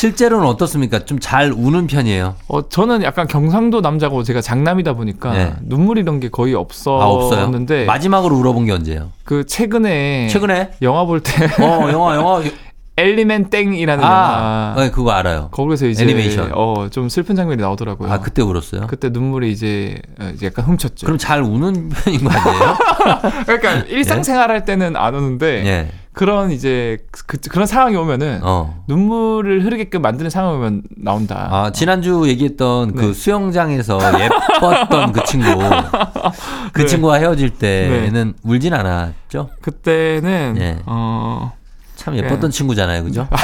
실제로는 0.00 0.46
어떻습니까? 0.46 1.04
좀 1.06 1.16
잘 1.20 1.50
우는 1.50 1.86
편이에요. 1.86 2.34
어 2.48 2.68
저는 2.68 3.02
약간 3.02 3.26
경상도 3.26 3.80
남자고 3.80 4.22
제가 4.22 4.42
장남이다 4.42 4.92
보니까 4.92 5.32
네. 5.32 5.54
눈물 5.62 5.96
이런 5.96 6.20
게 6.20 6.28
거의 6.28 6.54
아. 6.54 6.58
없었는데 6.58 7.86
마지막으로 7.86 8.36
울어본 8.36 8.66
게 8.66 8.72
언제예요? 8.72 9.10
그 9.24 9.46
최근에 9.46 10.28
최근에? 10.28 10.72
영화 10.82 11.04
볼 11.06 11.20
때 11.22 11.46
어, 11.62 11.90
영화, 11.90 12.14
영화. 12.14 12.42
엘리멘 12.98 13.50
땡이라는 13.50 14.02
아, 14.04 14.72
영화 14.74 14.74
네, 14.84 14.90
그거 14.90 15.10
알아요. 15.12 15.48
거기서 15.50 15.86
이제 15.86 16.02
애니메이션. 16.04 16.50
어 16.54 16.88
좀 16.90 17.08
슬픈 17.08 17.34
장면이 17.34 17.60
나오더라고요. 17.60 18.10
아, 18.12 18.20
그때 18.20 18.42
울었어요? 18.42 18.86
그때 18.88 19.08
눈물이 19.08 19.50
이제 19.50 20.00
어, 20.20 20.30
이제 20.34 20.46
약간 20.46 20.64
훔쳤죠. 20.66 21.06
그럼 21.06 21.18
잘 21.18 21.42
우는 21.42 21.88
편인 22.04 22.22
거 22.24 22.30
아니에요? 22.30 22.76
그러니까 23.46 23.72
일상생활 23.88 24.50
할 24.50 24.64
때는 24.66 24.94
안 24.96 25.14
오는데 25.14 25.66
예. 25.66 25.88
그런 26.16 26.50
이제 26.50 26.96
그, 27.26 27.36
그런 27.50 27.66
상황이 27.66 27.94
오면은 27.94 28.40
어. 28.42 28.82
눈물을 28.88 29.62
흐르게끔 29.62 30.00
만드는 30.00 30.30
상황이 30.30 30.56
오면 30.56 30.82
나온다. 30.96 31.46
아, 31.50 31.72
지난주 31.72 32.24
얘기했던 32.26 32.94
그 32.94 33.04
네. 33.08 33.12
수영장에서 33.12 33.98
예뻤던 33.98 35.12
그 35.12 35.22
친구. 35.24 35.46
그 36.72 36.80
네. 36.80 36.86
친구와 36.86 37.16
헤어질 37.16 37.50
때는 37.50 38.32
울진 38.42 38.72
않았죠? 38.72 39.50
그때는 39.60 40.56
예. 40.58 40.78
어. 40.86 41.52
참 42.06 42.16
예뻤던 42.16 42.52
친구잖아요. 42.52 43.02
그죠? 43.02 43.26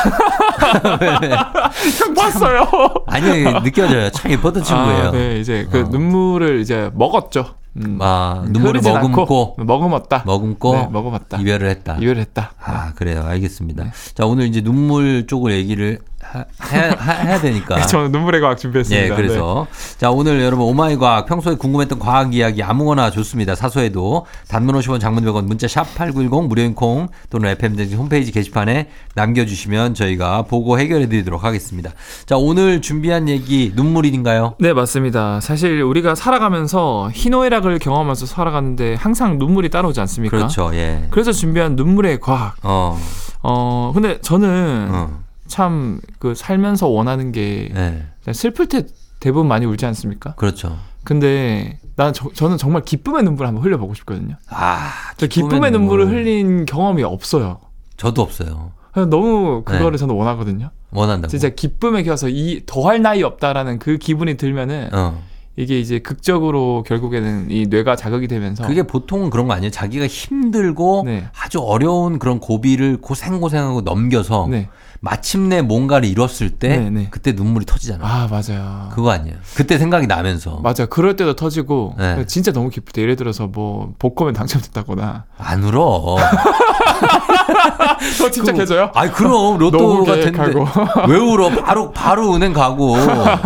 형 1.98 2.14
봤어요. 2.14 2.64
아니, 3.08 3.42
느껴져요. 3.64 4.08
참 4.10 4.30
예뻤던 4.30 4.62
친구예요. 4.62 5.08
아, 5.08 5.10
네, 5.10 5.40
이제 5.40 5.66
그 5.68 5.80
어. 5.80 5.82
눈물을 5.90 6.60
이제 6.60 6.88
먹었죠. 6.94 7.56
음. 7.78 7.98
아, 8.00 8.44
눈물을 8.50 8.80
머금고, 8.82 9.56
머금었다. 9.58 10.22
머금고, 10.26 10.74
네, 10.76 10.88
먹어봤다. 10.92 11.38
이별을 11.38 11.70
했다. 11.70 11.96
이별을 11.96 12.18
했다. 12.20 12.52
아, 12.62 12.92
그래요. 12.94 13.24
알겠습니다. 13.26 13.82
네. 13.82 13.90
자, 14.14 14.26
오늘 14.26 14.46
이제 14.46 14.60
눈물 14.60 15.26
쪽을 15.26 15.50
얘기를 15.54 15.98
하, 16.22 16.44
해야, 16.70 16.92
하- 16.92 17.12
해야 17.12 17.40
되니까. 17.40 17.76
네, 17.80 17.86
저는 17.86 18.12
눈물의 18.12 18.40
과학 18.40 18.56
준비했습니다. 18.56 19.04
예, 19.04 19.08
네. 19.10 19.14
그래서 19.16 19.66
자 19.98 20.10
오늘 20.10 20.40
여러분 20.40 20.66
오마이 20.66 20.96
과학 20.96 21.26
평소에 21.26 21.56
궁금했던 21.56 21.98
과학 21.98 22.34
이야기 22.34 22.62
아무거나 22.62 23.10
좋습니다. 23.10 23.54
사소해도 23.54 24.26
단문 24.48 24.74
50원, 24.76 25.00
장문 25.00 25.24
100원, 25.24 25.44
문자 25.44 25.66
샵 25.68 25.94
#8910 25.94 26.46
무료인 26.48 26.74
콩 26.74 27.08
또는 27.30 27.50
FM 27.50 27.76
등 27.76 27.90
홈페이지 27.98 28.32
게시판에 28.32 28.88
남겨주시면 29.14 29.94
저희가 29.94 30.42
보고 30.42 30.78
해결해드리도록 30.78 31.44
하겠습니다. 31.44 31.90
자 32.26 32.36
오늘 32.36 32.80
준비한 32.80 33.28
얘기 33.28 33.72
눈물인가요? 33.74 34.54
네, 34.58 34.72
맞습니다. 34.72 35.40
사실 35.40 35.82
우리가 35.82 36.14
살아가면서 36.14 37.10
희노애락을 37.12 37.78
경험하면서 37.78 38.26
살아가는데 38.26 38.94
항상 38.94 39.38
눈물이 39.38 39.70
따라오지 39.70 40.00
않습니까? 40.00 40.36
그렇죠. 40.36 40.70
예. 40.74 41.06
그래서 41.10 41.32
준비한 41.32 41.76
눈물의 41.76 42.20
과학. 42.20 42.54
어, 42.62 42.98
어, 43.42 43.90
근데 43.94 44.20
저는 44.20 44.88
어, 44.90 45.20
참 45.52 46.00
그 46.18 46.34
살면서 46.34 46.88
원하는 46.88 47.30
게 47.32 47.68
예, 47.74 48.04
그냥 48.24 48.34
슬플 48.34 48.66
때 48.68 48.86
대부분 49.20 49.48
많이 49.48 49.66
울지 49.66 49.84
않습니까? 49.86 50.34
그렇죠. 50.34 50.78
근데 51.04 51.78
난 51.96 52.12
저, 52.12 52.30
저는 52.32 52.58
정말 52.58 52.82
기쁨의 52.82 53.22
눈물을 53.24 53.46
한번 53.46 53.62
흘려보고 53.64 53.94
싶거든요. 53.94 54.36
아, 54.48 54.90
저 55.16 55.26
기쁨의, 55.26 55.70
눈물 55.72 56.00
을 56.00 56.08
흘린 56.08 56.64
경험이 56.64 57.02
없어요. 57.02 57.60
저도 57.96 58.22
없어요. 58.22 58.72
너무 58.94 59.62
그거를 59.64 59.92
네. 59.92 59.98
저는 59.98 60.14
원하거든요. 60.14 60.70
원한다고. 60.90 61.30
진짜 61.30 61.48
기쁨에 61.48 62.02
겨서 62.02 62.28
이 62.28 62.62
더할 62.66 63.02
나위 63.02 63.22
없다라는 63.22 63.78
그 63.78 63.98
기분이 63.98 64.36
들면은 64.36 64.90
어. 64.92 65.22
이게 65.56 65.78
이제 65.78 65.98
극적으로 65.98 66.82
결국에는 66.86 67.50
이 67.50 67.66
뇌가 67.66 67.96
자극이 67.96 68.26
되면서 68.26 68.66
그게 68.66 68.84
보통은 68.84 69.28
그런 69.30 69.48
거 69.48 69.54
아니에요? 69.54 69.70
자기가 69.70 70.06
힘들고 70.06 71.02
네. 71.04 71.28
아주 71.38 71.60
어려운 71.60 72.18
그런 72.18 72.40
고비를 72.40 72.98
고생고생하고 73.00 73.82
넘겨서 73.82 74.46
네. 74.50 74.68
마침내 75.04 75.62
뭔가를 75.62 76.08
이뤘을 76.08 76.50
때 76.60 76.78
네, 76.78 76.88
네. 76.88 77.08
그때 77.10 77.32
눈물이 77.32 77.66
터지잖아. 77.66 78.06
아 78.06 78.28
맞아요. 78.28 78.88
그거 78.92 79.10
아니에요. 79.10 79.36
그때 79.56 79.76
생각이 79.76 80.06
나면서 80.06 80.60
맞아. 80.62 80.86
그럴 80.86 81.16
때도 81.16 81.34
터지고 81.34 81.96
네. 81.98 82.24
진짜 82.26 82.52
너무 82.52 82.70
기쁠 82.70 82.92
때 82.92 83.02
예를 83.02 83.16
들어서 83.16 83.48
뭐 83.48 83.94
복권에 83.98 84.32
당첨됐다거나 84.32 85.24
안 85.36 85.64
울어. 85.64 86.18
더 88.18 88.30
침착해져요? 88.30 88.90
아이 88.94 89.10
그럼 89.10 89.58
로또가. 89.58 90.14
됐는데 90.16 90.60
왜 91.08 91.16
울어? 91.16 91.50
바로 91.50 91.90
바로 91.92 92.34
은행 92.34 92.52
가고. 92.52 92.96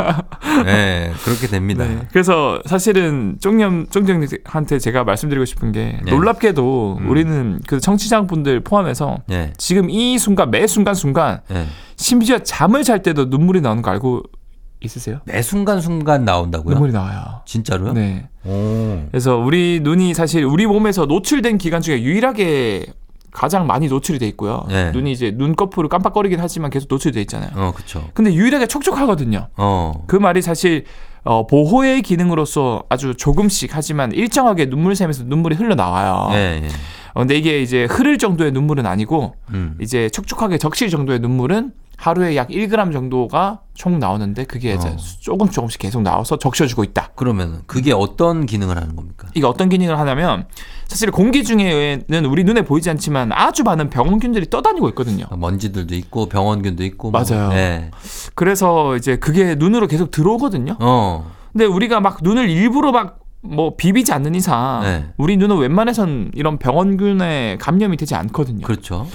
네 0.65 1.13
그렇게 1.25 1.47
됩니다. 1.47 1.85
네. 1.85 2.01
그래서 2.13 2.61
사실은 2.67 3.37
쫑념 3.41 3.87
쫑정한테 3.89 4.79
제가 4.79 5.05
말씀드리고 5.05 5.45
싶은 5.45 5.73
게 5.73 5.99
네. 6.05 6.11
놀랍게도 6.11 6.99
음. 7.01 7.11
우리는 7.11 7.61
그 7.67 7.81
청취자분들 7.81 8.61
포함해서 8.61 9.19
네. 9.27 9.53
지금 9.59 9.91
이 9.91 10.19
순간 10.19 10.51
매 10.51 10.67
순간 10.67 10.95
순간 10.95 11.41
네. 11.49 11.67
심지어 11.97 12.39
잠을 12.39 12.85
잘 12.85 13.03
때도 13.03 13.27
눈물이 13.27 13.61
나오는 13.61 13.83
거 13.83 13.91
알고 13.91 14.23
있으세요? 14.81 15.21
매 15.25 15.43
순간 15.43 15.81
순간 15.81 16.25
나온다고요? 16.25 16.75
눈물이 16.75 16.93
나와요. 16.93 17.41
진짜로요? 17.47 17.93
네. 17.95 18.29
오. 18.45 19.03
그래서 19.11 19.37
우리 19.37 19.81
눈이 19.83 20.15
사실 20.15 20.45
우리 20.45 20.67
몸에서 20.67 21.07
노출된 21.07 21.59
기관 21.59 21.81
중에 21.81 22.03
유일하게 22.03 22.87
가장 23.37 23.67
많이 23.67 23.87
노출이 23.87 24.19
돼 24.19 24.27
있고요. 24.29 24.65
네. 24.69 24.91
눈이 24.93 25.13
이제 25.13 25.31
눈꺼풀을 25.31 25.91
깜빡거리긴 25.91 26.41
하지만 26.41 26.71
계속 26.71 26.89
노출이 26.89 27.13
돼 27.13 27.21
있잖아요. 27.21 27.51
어 27.55 27.73
그쵸. 27.77 28.09
근데 28.15 28.33
유일하게 28.33 28.67
촉촉하거든요. 28.67 29.49
어. 29.59 29.93
그 30.07 30.17
말이 30.17 30.41
사실 30.41 30.85
어, 31.23 31.47
보호의 31.47 32.01
기능으로서 32.01 32.85
아주 32.89 33.15
조금씩 33.15 33.77
하지만 33.77 34.13
일정하게 34.13 34.67
눈물샘에서 34.67 35.25
눈물이 35.25 35.57
흘러나와요. 35.57 36.31
예. 36.33 36.63
예. 36.65 36.69
어, 37.13 37.21
근데 37.21 37.37
이게 37.37 37.61
이제 37.61 37.85
흐를 37.91 38.17
정도의 38.17 38.53
눈물은 38.53 38.87
아니고 38.87 39.35
음. 39.51 39.77
이제 39.81 40.09
촉촉하게 40.09 40.57
적실 40.57 40.89
정도의 40.89 41.19
눈물은 41.19 41.73
하루에 41.97 42.37
약 42.37 42.49
1g 42.49 42.93
정도가 42.93 43.61
총 43.75 43.99
나오는데 43.99 44.45
그게 44.45 44.75
이제 44.75 44.89
어. 44.89 44.97
조금 45.21 45.49
조금씩 45.51 45.81
계속 45.81 46.03
나와서 46.03 46.39
적셔주고 46.39 46.85
있다. 46.85 47.11
그러면 47.15 47.63
그게 47.67 47.93
어떤 47.93 48.47
기능을 48.47 48.77
하는 48.77 48.95
겁니까? 48.97 49.29
이게 49.35 49.47
어떤 49.47 49.69
기능을 49.69 49.99
하냐면 49.99 50.47
사실 50.87 51.11
공기 51.11 51.43
중에는 51.43 52.25
우리 52.27 52.45
눈에 52.45 52.63
보이지 52.63 52.91
않지만 52.91 53.33
아주 53.33 53.65
많은 53.65 53.91
병원균들이 53.91 54.51
떠다니고 54.51 54.89
있거든요. 54.91 55.27
먼지들도 55.37 55.95
있고 55.95 56.27
병원균도 56.27 56.85
있고 56.85 57.11
뭐. 57.11 57.23
맞아요. 57.23 57.49
네. 57.49 57.91
그래서 58.35 58.97
이제 58.97 59.17
그게 59.17 59.55
눈으로 59.55 59.87
계속 59.87 60.11
들어오거든요. 60.11 60.77
어. 60.81 61.31
근데 61.53 61.65
우리가 61.65 62.01
막 62.01 62.19
눈을 62.23 62.51
일부러 62.51 62.93
막뭐 62.93 63.77
비비지 63.77 64.13
않는 64.13 64.35
이상 64.35 64.83
네. 64.83 65.07
우리 65.17 65.37
눈은 65.39 65.57
웬만해선 65.57 66.33
이런 66.35 66.59
병원균에 66.59 67.57
감염이 67.59 67.97
되지 67.97 68.15
않거든요. 68.15 68.67
그렇죠. 68.67 69.07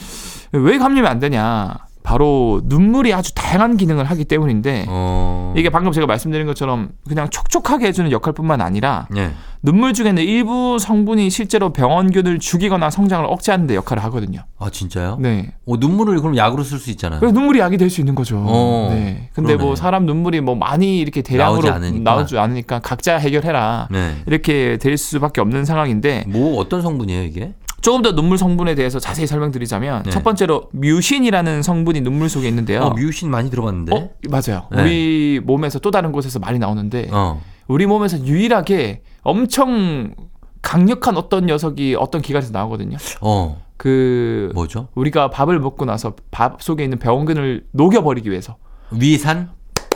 왜 0.52 0.78
감염이 0.78 1.08
안 1.08 1.20
되냐? 1.20 1.76
바로 2.04 2.62
눈물이 2.66 3.14
아주 3.14 3.34
다양한 3.36 3.78
기능을 3.78 4.06
하기 4.06 4.26
때문인데 4.26 4.86
어. 4.88 5.54
이게 5.56 5.70
방금 5.70 5.92
제가 5.92 6.08
말씀드린 6.08 6.46
것처럼 6.48 6.90
그냥 7.08 7.30
촉촉하게 7.30 7.88
해주는 7.88 8.12
역할뿐만 8.12 8.62
아니라 8.62 9.08
예. 9.16 9.32
눈물 9.64 9.94
중에는 9.94 10.24
일부 10.24 10.80
성분이 10.80 11.30
실제로 11.30 11.72
병원균을 11.72 12.40
죽이거나 12.40 12.90
성장을 12.90 13.26
억제하는 13.28 13.68
데 13.68 13.76
역할을 13.76 14.04
하거든요. 14.06 14.42
아 14.58 14.72
진짜요? 14.72 15.18
네. 15.20 15.52
어, 15.68 15.76
눈물을 15.78 16.20
그럼 16.20 16.36
약으로 16.36 16.64
쓸 16.64 16.80
수 16.80 16.90
있잖아요. 16.90 17.20
그래서 17.20 17.34
눈물이 17.38 17.60
약이 17.60 17.78
될 17.78 17.92
수 17.92 18.00
있는 18.02 18.16
거죠. 18.16 18.38
어, 18.48 18.88
네. 18.92 19.30
근데 19.34 19.54
그러네. 19.54 19.64
뭐 19.64 19.76
사람 19.76 20.06
눈물이 20.06 20.40
뭐 20.42 20.56
많이 20.56 20.98
이렇게 21.00 21.22
대량으로 21.22 21.62
나오지 21.62 22.38
않으니까. 22.38 22.44
않으니까 22.44 22.80
각자 22.80 23.18
해결해라. 23.18 23.90
네. 23.92 24.16
이렇게 24.26 24.78
될 24.78 24.98
수밖에 24.98 25.42
없는 25.42 25.66
상황인데 25.66 26.24
뭐 26.28 26.58
어떤 26.60 26.82
성분이에요 26.82 27.24
이게? 27.24 27.54
조금 27.82 28.02
더 28.02 28.14
눈물 28.14 28.38
성분에 28.38 28.76
대해서 28.76 29.00
자세히 29.00 29.28
설명드리자면 29.28 30.04
네. 30.04 30.10
첫 30.12 30.24
번째로 30.24 30.70
뮤신이라는 30.72 31.64
성분이 31.64 32.02
눈물 32.02 32.30
속에 32.30 32.48
있는데요. 32.48 32.82
어, 32.82 32.90
뮤신 32.92 33.30
많이 33.30 33.50
들어봤는데. 33.50 33.96
어? 33.96 34.10
맞아요. 34.30 34.68
네. 34.72 34.82
우리 34.82 35.42
몸에서 35.44 35.80
또 35.80 35.92
다른 35.92 36.12
곳에서 36.12 36.40
많이 36.40 36.60
나오는데 36.60 37.10
어. 37.12 37.42
우리 37.68 37.86
몸에서 37.86 38.20
유일하게 38.20 39.02
엄청 39.24 40.14
강력한 40.62 41.18
어떤 41.18 41.48
녀석이 41.48 41.96
어떤 42.00 42.22
기관에서 42.22 42.52
나오거든요. 42.52 42.98
어. 43.22 43.62
그 43.78 44.52
뭐죠? 44.54 44.90
우리가 44.94 45.32
밥을 45.32 45.60
먹고 45.60 45.86
나서 45.86 46.14
밥 46.30 46.62
속에 46.62 46.84
있는 46.84 47.00
병원균을 47.00 47.66
녹여버리기 47.72 48.30
위해서 48.30 48.58
위산? 48.92 49.50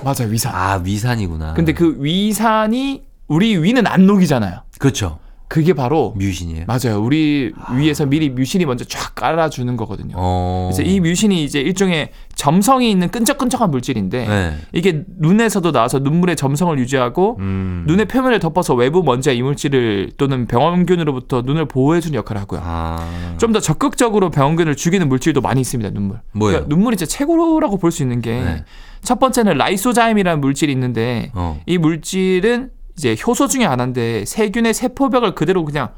맞아요 0.03 0.29
위산. 0.29 0.55
아 0.55 0.81
위산이구나. 0.83 1.53
근데 1.53 1.73
그 1.73 1.95
위산이 1.99 3.03
우리 3.27 3.57
위는 3.57 3.85
안 3.85 4.07
녹이잖아요. 4.07 4.61
그렇죠. 4.79 5.19
그게 5.47 5.73
바로 5.73 6.13
뮤신이에요. 6.17 6.65
맞아요. 6.67 7.01
우리 7.01 7.53
위에서 7.75 8.05
미리 8.05 8.29
뮤신이 8.29 8.65
먼저 8.65 8.83
쫙 8.85 9.13
깔아주는 9.15 9.77
거거든요. 9.77 10.15
어. 10.17 10.69
그래서 10.71 10.89
이 10.89 10.99
뮤신이 10.99 11.43
이제 11.43 11.59
일종의 11.61 12.09
점성이 12.35 12.91
있는 12.91 13.09
끈적끈적한 13.09 13.71
물질인데 13.71 14.27
네. 14.27 14.57
이게 14.73 15.03
눈에서도 15.19 15.71
나와서 15.71 15.99
눈물의 15.99 16.35
점성을 16.35 16.77
유지하고 16.79 17.37
음. 17.39 17.83
눈의 17.87 18.07
표면을 18.07 18.39
덮어서 18.39 18.73
외부 18.73 19.03
먼지와 19.03 19.33
이물질을 19.33 20.11
또는 20.17 20.47
병원균으로부터 20.47 21.43
눈을 21.43 21.67
보호해주는 21.67 22.15
역할을 22.17 22.41
하고요. 22.41 22.61
아. 22.63 23.35
좀더 23.37 23.59
적극적으로 23.59 24.31
병원균을 24.31 24.75
죽이는 24.75 25.07
물질도 25.07 25.41
많이 25.41 25.61
있습니다. 25.61 25.91
눈물. 25.91 26.19
뭐예요? 26.33 26.57
그러니까 26.59 26.75
눈물이 26.75 26.97
진짜 26.97 27.17
최고라고 27.17 27.77
볼 27.77 27.91
수 27.91 28.03
있는 28.03 28.19
게첫 28.21 28.45
네. 29.07 29.15
번째는 29.19 29.57
라이소자임이라는 29.57 30.41
물질이 30.41 30.71
있는데 30.73 31.31
어. 31.33 31.61
이 31.65 31.77
물질은 31.77 32.71
이제 32.97 33.15
효소 33.25 33.47
중에 33.47 33.65
하나인데 33.65 34.25
세균의 34.25 34.73
세포벽을 34.73 35.35
그대로 35.35 35.65
그냥 35.65 35.89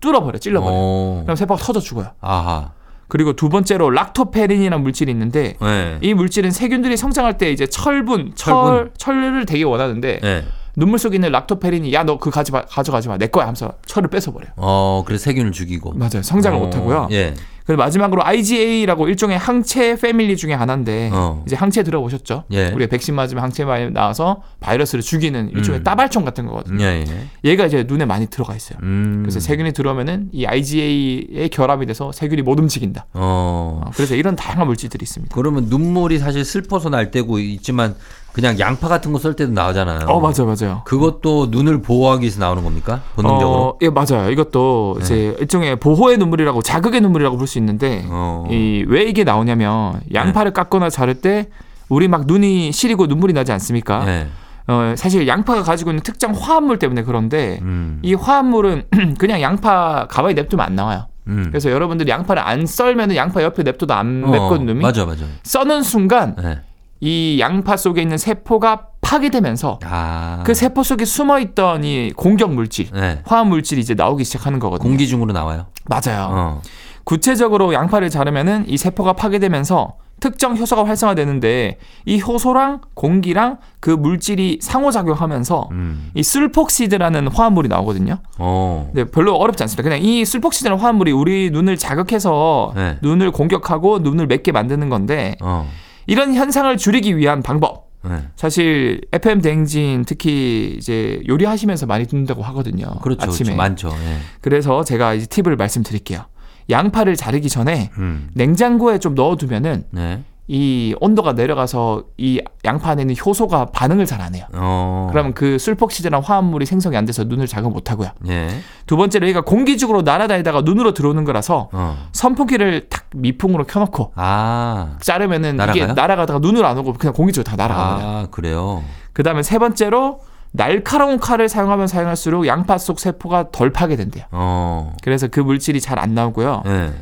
뚫어버려, 0.00 0.38
찔러버려. 0.38 0.72
요 0.72 0.78
어. 0.78 1.20
그럼 1.24 1.36
세포가 1.36 1.62
터져 1.62 1.80
죽어요. 1.80 2.10
아하. 2.20 2.72
그리고 3.08 3.34
두 3.34 3.48
번째로 3.48 3.90
lactoferrin이라는 3.90 4.82
물질이 4.82 5.10
있는데 5.12 5.56
네. 5.60 5.98
이 6.00 6.14
물질은 6.14 6.50
세균들이 6.50 6.96
성장할 6.96 7.38
때 7.38 7.50
이제 7.52 7.66
철분, 7.66 8.32
철. 8.34 8.90
철을 8.96 9.46
되게 9.46 9.62
원하는데 9.62 10.20
네. 10.20 10.44
눈물 10.76 10.98
속에 10.98 11.16
있는 11.16 11.30
lactoferrin이 11.30 11.92
야 11.92 12.02
너그 12.02 12.30
가지 12.30 12.50
마, 12.50 12.62
가져가지 12.62 13.08
마, 13.08 13.16
내 13.16 13.28
거야 13.28 13.44
하면서 13.44 13.74
철을 13.86 14.08
뺏어버려요. 14.08 14.52
어, 14.56 15.04
그래서 15.06 15.24
세균을 15.24 15.52
죽이고. 15.52 15.92
맞아요. 15.92 16.22
성장을 16.22 16.58
어, 16.58 16.60
못하고요. 16.60 17.08
예. 17.12 17.34
그리고 17.64 17.82
마지막으로 17.82 18.24
IgA라고 18.24 19.08
일종의 19.08 19.38
항체 19.38 19.96
family 19.96 20.36
중에 20.36 20.52
하나인데 20.52 21.10
어. 21.12 21.42
이제 21.46 21.56
항체 21.56 21.82
들어보셨죠? 21.82 22.44
예. 22.52 22.68
우리가 22.68 22.90
백신 22.90 23.14
맞으면 23.14 23.42
항체 23.42 23.64
많이 23.64 23.90
나와서 23.90 24.42
바이러스를 24.60 25.02
죽이는 25.02 25.50
일종의 25.50 25.80
음. 25.80 25.84
따발총 25.84 26.24
같은 26.24 26.46
거거든요. 26.46 26.84
예, 26.84 27.04
예. 27.08 27.50
얘가 27.50 27.64
이제 27.66 27.84
눈에 27.86 28.04
많이 28.04 28.26
들어가 28.26 28.54
있어요. 28.54 28.78
음. 28.82 29.20
그래서 29.22 29.40
세균이 29.40 29.72
들어오면은 29.72 30.28
이 30.32 30.44
IgA의 30.44 31.48
결합이 31.50 31.86
돼서 31.86 32.12
세균이 32.12 32.42
못 32.42 32.58
움직인다. 32.60 33.06
어. 33.14 33.53
어, 33.84 33.90
그래서 33.94 34.14
이런 34.14 34.36
다양한 34.36 34.66
물질들이 34.66 35.02
있습니다. 35.02 35.34
그러면 35.34 35.66
눈물이 35.68 36.18
사실 36.18 36.44
슬퍼서 36.44 36.88
날 36.90 37.10
때고 37.10 37.38
있지만 37.38 37.94
그냥 38.32 38.58
양파 38.58 38.88
같은 38.88 39.12
거 39.12 39.18
썰 39.18 39.34
때도 39.36 39.52
나오잖아요. 39.52 40.06
어 40.08 40.20
맞아 40.20 40.42
요 40.42 40.46
맞아요. 40.46 40.82
그것도 40.84 41.46
눈을 41.50 41.82
보호하기 41.82 42.22
위해서 42.22 42.40
나오는 42.40 42.64
겁니까? 42.64 43.00
본능적으로. 43.14 43.60
어, 43.60 43.78
예 43.82 43.90
맞아요. 43.90 44.30
이것도 44.30 44.96
네. 44.98 45.04
이제 45.04 45.36
일종의 45.40 45.76
보호의 45.80 46.18
눈물이라고 46.18 46.62
자극의 46.62 47.00
눈물이라고 47.00 47.36
볼 47.36 47.46
수 47.46 47.58
있는데 47.58 48.04
어. 48.08 48.46
이왜 48.50 49.04
이게 49.04 49.22
나오냐면 49.24 50.00
양파를 50.12 50.52
깎거나 50.52 50.90
자를 50.90 51.14
때 51.14 51.48
우리 51.88 52.08
막 52.08 52.26
눈이 52.26 52.72
시리고 52.72 53.06
눈물이 53.06 53.32
나지 53.34 53.52
않습니까? 53.52 54.04
예. 54.08 54.26
어, 54.66 54.94
사실 54.96 55.28
양파가 55.28 55.62
가지고 55.62 55.90
있는 55.90 56.02
특정 56.02 56.32
화합물 56.32 56.78
때문에 56.78 57.02
그런데 57.02 57.58
음. 57.62 58.00
이 58.02 58.14
화합물은 58.14 58.84
그냥 59.18 59.42
양파 59.42 60.06
가만히 60.08 60.34
냅두면 60.34 60.64
안 60.64 60.74
나와요. 60.74 61.06
음. 61.28 61.46
그래서 61.48 61.70
여러분들이 61.70 62.10
양파를 62.10 62.42
안 62.42 62.66
썰면 62.66 63.14
양파 63.16 63.42
옆에 63.42 63.62
냅둬도 63.62 63.92
안 63.94 64.22
어, 64.24 64.30
맵거든 64.30 64.66
눈이. 64.66 64.80
맞아, 64.80 65.04
맞아. 65.04 65.24
써는 65.42 65.82
순간 65.82 66.36
예. 66.42 66.60
이 67.00 67.38
양파 67.40 67.76
속에 67.76 68.02
있는 68.02 68.18
세포가 68.18 68.88
파괴되면서 69.00 69.78
아. 69.84 70.42
그 70.44 70.54
세포 70.54 70.82
속에 70.82 71.04
숨어 71.04 71.38
있던 71.40 71.84
이 71.84 72.12
공격 72.16 72.52
물질, 72.52 72.88
예. 72.94 73.20
화학 73.24 73.48
물질이 73.48 73.80
이제 73.80 73.94
나오기 73.94 74.24
시작하는 74.24 74.58
거거든요. 74.58 74.88
공기 74.88 75.06
중으로 75.06 75.32
나와요. 75.32 75.66
맞아요. 75.86 76.28
어. 76.30 76.62
구체적으로 77.04 77.74
양파를 77.74 78.08
자르면은 78.08 78.64
이 78.66 78.78
세포가 78.78 79.12
파괴되면서 79.14 79.96
특정 80.20 80.56
효소가 80.56 80.86
활성화되는데 80.86 81.78
이 82.06 82.20
효소랑 82.20 82.80
공기랑 82.94 83.58
그 83.80 83.90
물질이 83.90 84.58
상호작용하면서 84.62 85.68
음. 85.72 86.10
이 86.14 86.22
술폭시드라는 86.22 87.28
화합물이 87.28 87.68
나오거든요. 87.68 88.18
어. 88.38 88.90
근데 88.92 89.10
별로 89.10 89.36
어렵지 89.36 89.62
않습니다. 89.62 89.82
그냥 89.82 90.00
이 90.02 90.24
술폭시드라는 90.24 90.80
화합물이 90.80 91.12
우리 91.12 91.50
눈을 91.50 91.76
자극해서 91.76 92.72
네. 92.74 92.98
눈을 93.02 93.32
공격하고 93.32 93.98
눈을 93.98 94.26
맵게 94.26 94.52
만드는 94.52 94.88
건데 94.88 95.36
어. 95.40 95.68
이런 96.06 96.34
현상을 96.34 96.74
줄이기 96.76 97.16
위한 97.16 97.42
방법. 97.42 97.84
네. 98.02 98.22
사실 98.36 99.00
FM 99.12 99.40
대행진 99.40 100.04
특히 100.06 100.74
이제 100.76 101.22
요리하시면서 101.26 101.86
많이 101.86 102.06
듣는다고 102.06 102.42
하거든요. 102.42 102.86
그렇죠. 103.02 103.26
아침에. 103.26 103.54
그렇죠. 103.54 103.56
많죠. 103.56 103.88
예. 103.88 104.18
그래서 104.42 104.84
제가 104.84 105.14
이제 105.14 105.26
팁을 105.26 105.56
말씀드릴게요. 105.56 106.26
양파를 106.70 107.16
자르기 107.16 107.48
전에 107.48 107.90
음. 107.98 108.30
냉장고에 108.34 108.98
좀 108.98 109.14
넣어두면은 109.14 109.84
네. 109.90 110.22
이 110.46 110.94
온도가 111.00 111.32
내려가서 111.32 112.04
이 112.18 112.38
양파 112.66 112.90
안에 112.90 113.02
있는 113.02 113.14
효소가 113.24 113.66
반응을 113.66 114.04
잘 114.04 114.20
안 114.20 114.34
해요. 114.34 114.44
어. 114.52 115.08
그러면 115.10 115.32
그 115.32 115.58
술폭시드나 115.58 116.20
화합물이 116.20 116.66
생성이 116.66 116.98
안 116.98 117.06
돼서 117.06 117.24
눈을 117.24 117.46
자극 117.46 117.72
못 117.72 117.90
하고요. 117.90 118.10
예. 118.28 118.48
두 118.86 118.98
번째로 118.98 119.26
얘가 119.26 119.40
공기중으로 119.40 120.02
날아다니다가 120.02 120.60
눈으로 120.60 120.92
들어오는 120.92 121.24
거라서 121.24 121.70
어. 121.72 121.96
선풍기를 122.12 122.88
탁 122.90 123.04
미풍으로 123.14 123.64
켜놓고 123.64 124.12
아. 124.16 124.98
자르면은 125.00 125.54
이게 125.54 125.56
날아가요? 125.56 125.92
날아가다가 125.94 126.38
눈으로 126.40 126.66
안 126.66 126.76
오고 126.76 126.92
그냥 126.94 127.14
공기중으로 127.14 127.44
다 127.44 127.56
날아가요. 127.56 128.06
아, 128.06 128.26
그래요. 128.30 128.84
그 129.14 129.22
다음에 129.22 129.42
세 129.42 129.58
번째로 129.58 130.20
날카로운 130.56 131.18
칼을 131.18 131.48
사용하면 131.48 131.88
사용할수록 131.88 132.46
양파 132.46 132.78
속 132.78 133.00
세포가 133.00 133.50
덜 133.50 133.70
파괴된대요. 133.70 134.26
어. 134.30 134.94
그래서 135.02 135.26
그 135.26 135.40
물질이 135.40 135.80
잘 135.80 135.98
안 135.98 136.14
나오고요. 136.14 136.62
예. 136.66 136.92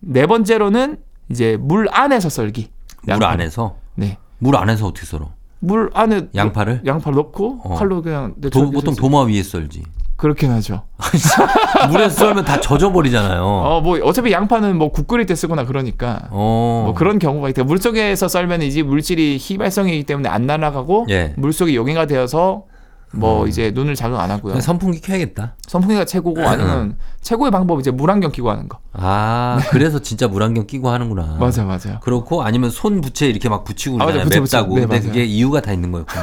네 0.00 0.26
번째로는 0.26 0.96
이제 1.30 1.56
물 1.60 1.86
안에서 1.92 2.28
썰기. 2.28 2.70
물. 3.06 3.22
안에서 3.24 3.76
네. 3.94 4.18
물 4.38 4.56
안에서 4.56 4.86
어떻게 4.88 5.06
썰어? 5.06 5.30
물 5.60 5.90
안에 5.94 6.28
양파를? 6.34 6.82
양파를 6.86 7.16
넣고 7.16 7.60
어. 7.64 7.74
칼로 7.76 8.02
그냥 8.02 8.34
도, 8.50 8.70
보통 8.72 8.94
도마 8.96 9.22
위에 9.22 9.42
썰지. 9.44 9.82
그렇긴 10.16 10.50
하죠. 10.50 10.82
물에서 11.90 12.16
썰면 12.26 12.44
다 12.44 12.60
젖어버리잖아요. 12.60 13.40
어 13.44 13.80
뭐 13.80 13.98
어차피 14.02 14.32
양파는 14.32 14.76
뭐 14.76 14.90
국 14.90 15.06
끓일 15.06 15.26
때 15.26 15.36
쓰거나 15.36 15.64
그러니까 15.66 16.26
어. 16.30 16.82
뭐 16.86 16.94
그런 16.94 17.20
경우가 17.20 17.48
있대요. 17.50 17.64
물 17.64 17.78
속에서 17.78 18.26
썰면 18.26 18.62
이제 18.62 18.82
물질이 18.82 19.36
희발성이기 19.40 20.02
때문에 20.04 20.28
안 20.28 20.46
날아가고 20.46 21.06
예. 21.10 21.34
물 21.36 21.52
속에 21.52 21.76
용해가 21.76 22.06
되어서 22.06 22.64
뭐 23.12 23.44
음. 23.44 23.48
이제 23.48 23.70
눈을 23.70 23.94
자극 23.94 24.18
안 24.20 24.30
하고요. 24.30 24.60
선풍기 24.60 25.00
켜야겠다. 25.00 25.54
선풍기가 25.66 26.04
최고고 26.04 26.46
아니면 26.46 26.96
최고의 27.22 27.50
방법 27.50 27.80
이제 27.80 27.90
물안경 27.90 28.32
끼고 28.32 28.50
하는 28.50 28.68
거. 28.68 28.78
아, 28.92 29.60
그래서 29.70 30.00
진짜 30.00 30.28
물안경 30.28 30.66
끼고 30.66 30.90
하는구나. 30.90 31.34
네. 31.34 31.38
맞아 31.38 31.64
맞아요. 31.64 32.00
그렇고 32.02 32.42
아니면 32.42 32.70
손 32.70 33.00
부채 33.00 33.26
이렇게 33.26 33.48
막 33.48 33.64
붙이고 33.64 33.96
아, 33.96 34.06
그러잖아요. 34.06 34.24
맞아, 34.24 34.40
붙여, 34.40 34.58
맵다고. 34.58 34.74
네, 34.74 34.80
근데 34.82 34.98
맞아요. 34.98 35.08
그게 35.08 35.24
이유가 35.24 35.60
다 35.60 35.72
있는 35.72 35.90
거였군요. 35.92 36.22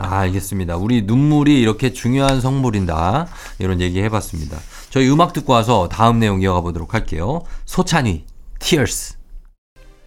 아, 0.00 0.18
알겠습니다. 0.20 0.76
우리 0.76 1.02
눈물이 1.02 1.60
이렇게 1.60 1.92
중요한 1.92 2.40
성물인다. 2.40 3.26
이런 3.58 3.80
얘기 3.80 4.00
해봤습니다. 4.02 4.58
저희 4.90 5.10
음악 5.10 5.32
듣고 5.32 5.52
와서 5.52 5.88
다음 5.90 6.20
내용 6.20 6.40
이어가 6.40 6.60
보도록 6.60 6.94
할게요. 6.94 7.42
소찬휘, 7.64 8.24
Tears. 8.60 9.16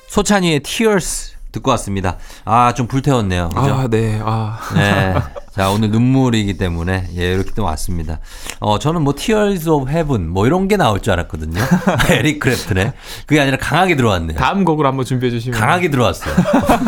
소찬휘의 0.07 0.61
Tears 0.61 1.35
듣고 1.51 1.71
왔습니다. 1.71 2.17
아, 2.45 2.73
좀 2.73 2.87
불태웠네요. 2.87 3.49
그죠? 3.49 3.73
아, 3.73 3.87
네. 3.89 4.19
아. 4.23 4.59
네. 4.75 5.15
자, 5.51 5.71
오늘 5.71 5.89
눈물이기 5.89 6.57
때문에, 6.57 7.07
예, 7.17 7.33
이렇게 7.33 7.51
또 7.55 7.63
왔습니다. 7.63 8.19
어, 8.59 8.77
저는 8.77 9.01
뭐, 9.01 9.13
Tears 9.17 9.67
of 9.67 9.89
Heaven, 9.89 10.29
뭐, 10.29 10.45
이런 10.45 10.67
게 10.67 10.77
나올 10.77 11.01
줄 11.01 11.11
알았거든요. 11.13 11.59
에릭 12.11 12.39
크래프트네. 12.39 12.93
그게 13.25 13.41
아니라 13.41 13.57
강하게 13.57 13.95
들어왔네요. 13.95 14.37
다음 14.37 14.63
곡을 14.63 14.85
한번 14.85 15.05
준비해 15.05 15.31
주시면 15.31 15.59
강하게 15.59 15.89
들어왔어요. 15.89 16.35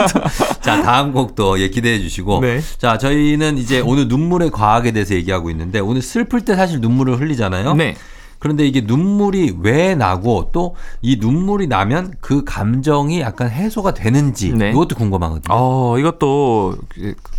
자, 0.62 0.82
다음 0.84 1.12
곡도 1.12 1.60
예, 1.60 1.70
기대해 1.70 2.00
주시고. 2.00 2.42
네. 2.42 2.62
자, 2.78 2.98
저희는 2.98 3.58
이제 3.58 3.80
오늘 3.82 4.08
눈물의 4.08 4.52
과학에 4.52 4.92
대해서 4.92 5.16
얘기하고 5.16 5.50
있는데, 5.50 5.80
오늘 5.80 6.02
슬플 6.02 6.42
때 6.42 6.56
사실 6.56 6.80
눈물을 6.80 7.20
흘리잖아요. 7.20 7.74
네. 7.74 7.96
그런데 8.42 8.68
이게 8.68 8.82
눈물이 8.82 9.60
왜 9.62 9.96
나고 9.96 10.50
또 10.52 10.76
이 11.04 11.18
눈물이 11.20 11.68
나면 11.68 12.14
그 12.22 12.44
감정이 12.44 13.22
약간 13.22 13.50
해소가 13.50 13.94
되는지 13.94 14.54
네. 14.54 14.70
이것도 14.72 14.96
궁금하거든요. 14.96 15.48
어, 15.50 15.98
이것도 15.98 16.76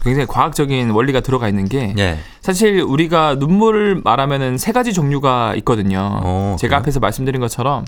굉장히 0.03 0.27
과학적인 0.27 0.91
원리가 0.91 1.21
들어가 1.21 1.49
있는 1.49 1.67
게 1.69 1.95
예. 1.99 2.19
사실 2.41 2.81
우리가 2.81 3.37
눈물을 3.37 4.01
말하면은 4.03 4.59
세 4.59 4.73
가지 4.73 4.93
종류가 4.93 5.55
있거든요. 5.59 6.21
어, 6.23 6.57
제가 6.59 6.71
그래요? 6.71 6.81
앞에서 6.81 7.01
말씀드린 7.01 7.41
것처럼 7.41 7.85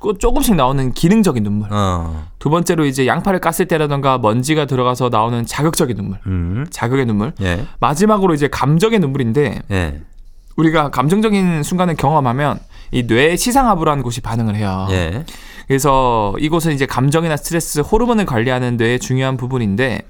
꼭 0.00 0.18
조금씩 0.18 0.56
나오는 0.56 0.92
기능적인 0.92 1.42
눈물. 1.44 1.68
어. 1.70 2.26
두 2.40 2.50
번째로 2.50 2.84
이제 2.84 3.06
양파를 3.06 3.40
깠을 3.40 3.68
때라던가 3.68 4.18
먼지가 4.18 4.66
들어가서 4.66 5.08
나오는 5.10 5.46
자극적인 5.46 5.96
눈물. 5.96 6.18
음. 6.26 6.66
자극의 6.70 7.06
눈물. 7.06 7.32
예. 7.40 7.64
마지막으로 7.78 8.34
이제 8.34 8.48
감정의 8.48 8.98
눈물인데 8.98 9.62
예. 9.70 10.00
우리가 10.56 10.90
감정적인 10.90 11.62
순간을 11.62 11.96
경험하면 11.96 12.58
이뇌 12.92 13.36
시상하부라는 13.36 14.02
곳이 14.02 14.20
반응을 14.20 14.56
해요. 14.56 14.86
예. 14.90 15.24
그래서 15.66 16.34
이곳은 16.38 16.72
이제 16.72 16.86
감정이나 16.86 17.36
스트레스, 17.36 17.80
호르몬을 17.80 18.26
관리하는 18.26 18.76
뇌의 18.76 19.00
중요한 19.00 19.36
부분인데 19.36 20.02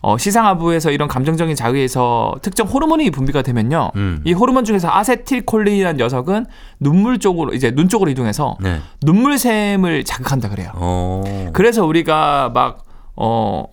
어, 0.00 0.18
시상하부에서 0.18 0.90
이런 0.90 1.08
감정적인 1.08 1.56
자극에서 1.56 2.34
특정 2.42 2.66
호르몬이 2.66 3.10
분비가 3.10 3.42
되면요. 3.42 3.92
음. 3.96 4.20
이 4.24 4.32
호르몬 4.32 4.64
중에서 4.64 4.90
아세틸콜린이라는 4.90 5.96
녀석은 5.98 6.46
눈물 6.80 7.18
쪽으로 7.18 7.54
이제 7.54 7.70
눈 7.70 7.88
쪽으로 7.88 8.10
이동해서 8.10 8.58
네. 8.60 8.80
눈물샘을 9.02 10.04
자극한다 10.04 10.50
그래요. 10.50 10.70
어. 10.74 11.50
그래서 11.52 11.86
우리가 11.86 12.50
막 12.52 12.84
어 13.16 13.66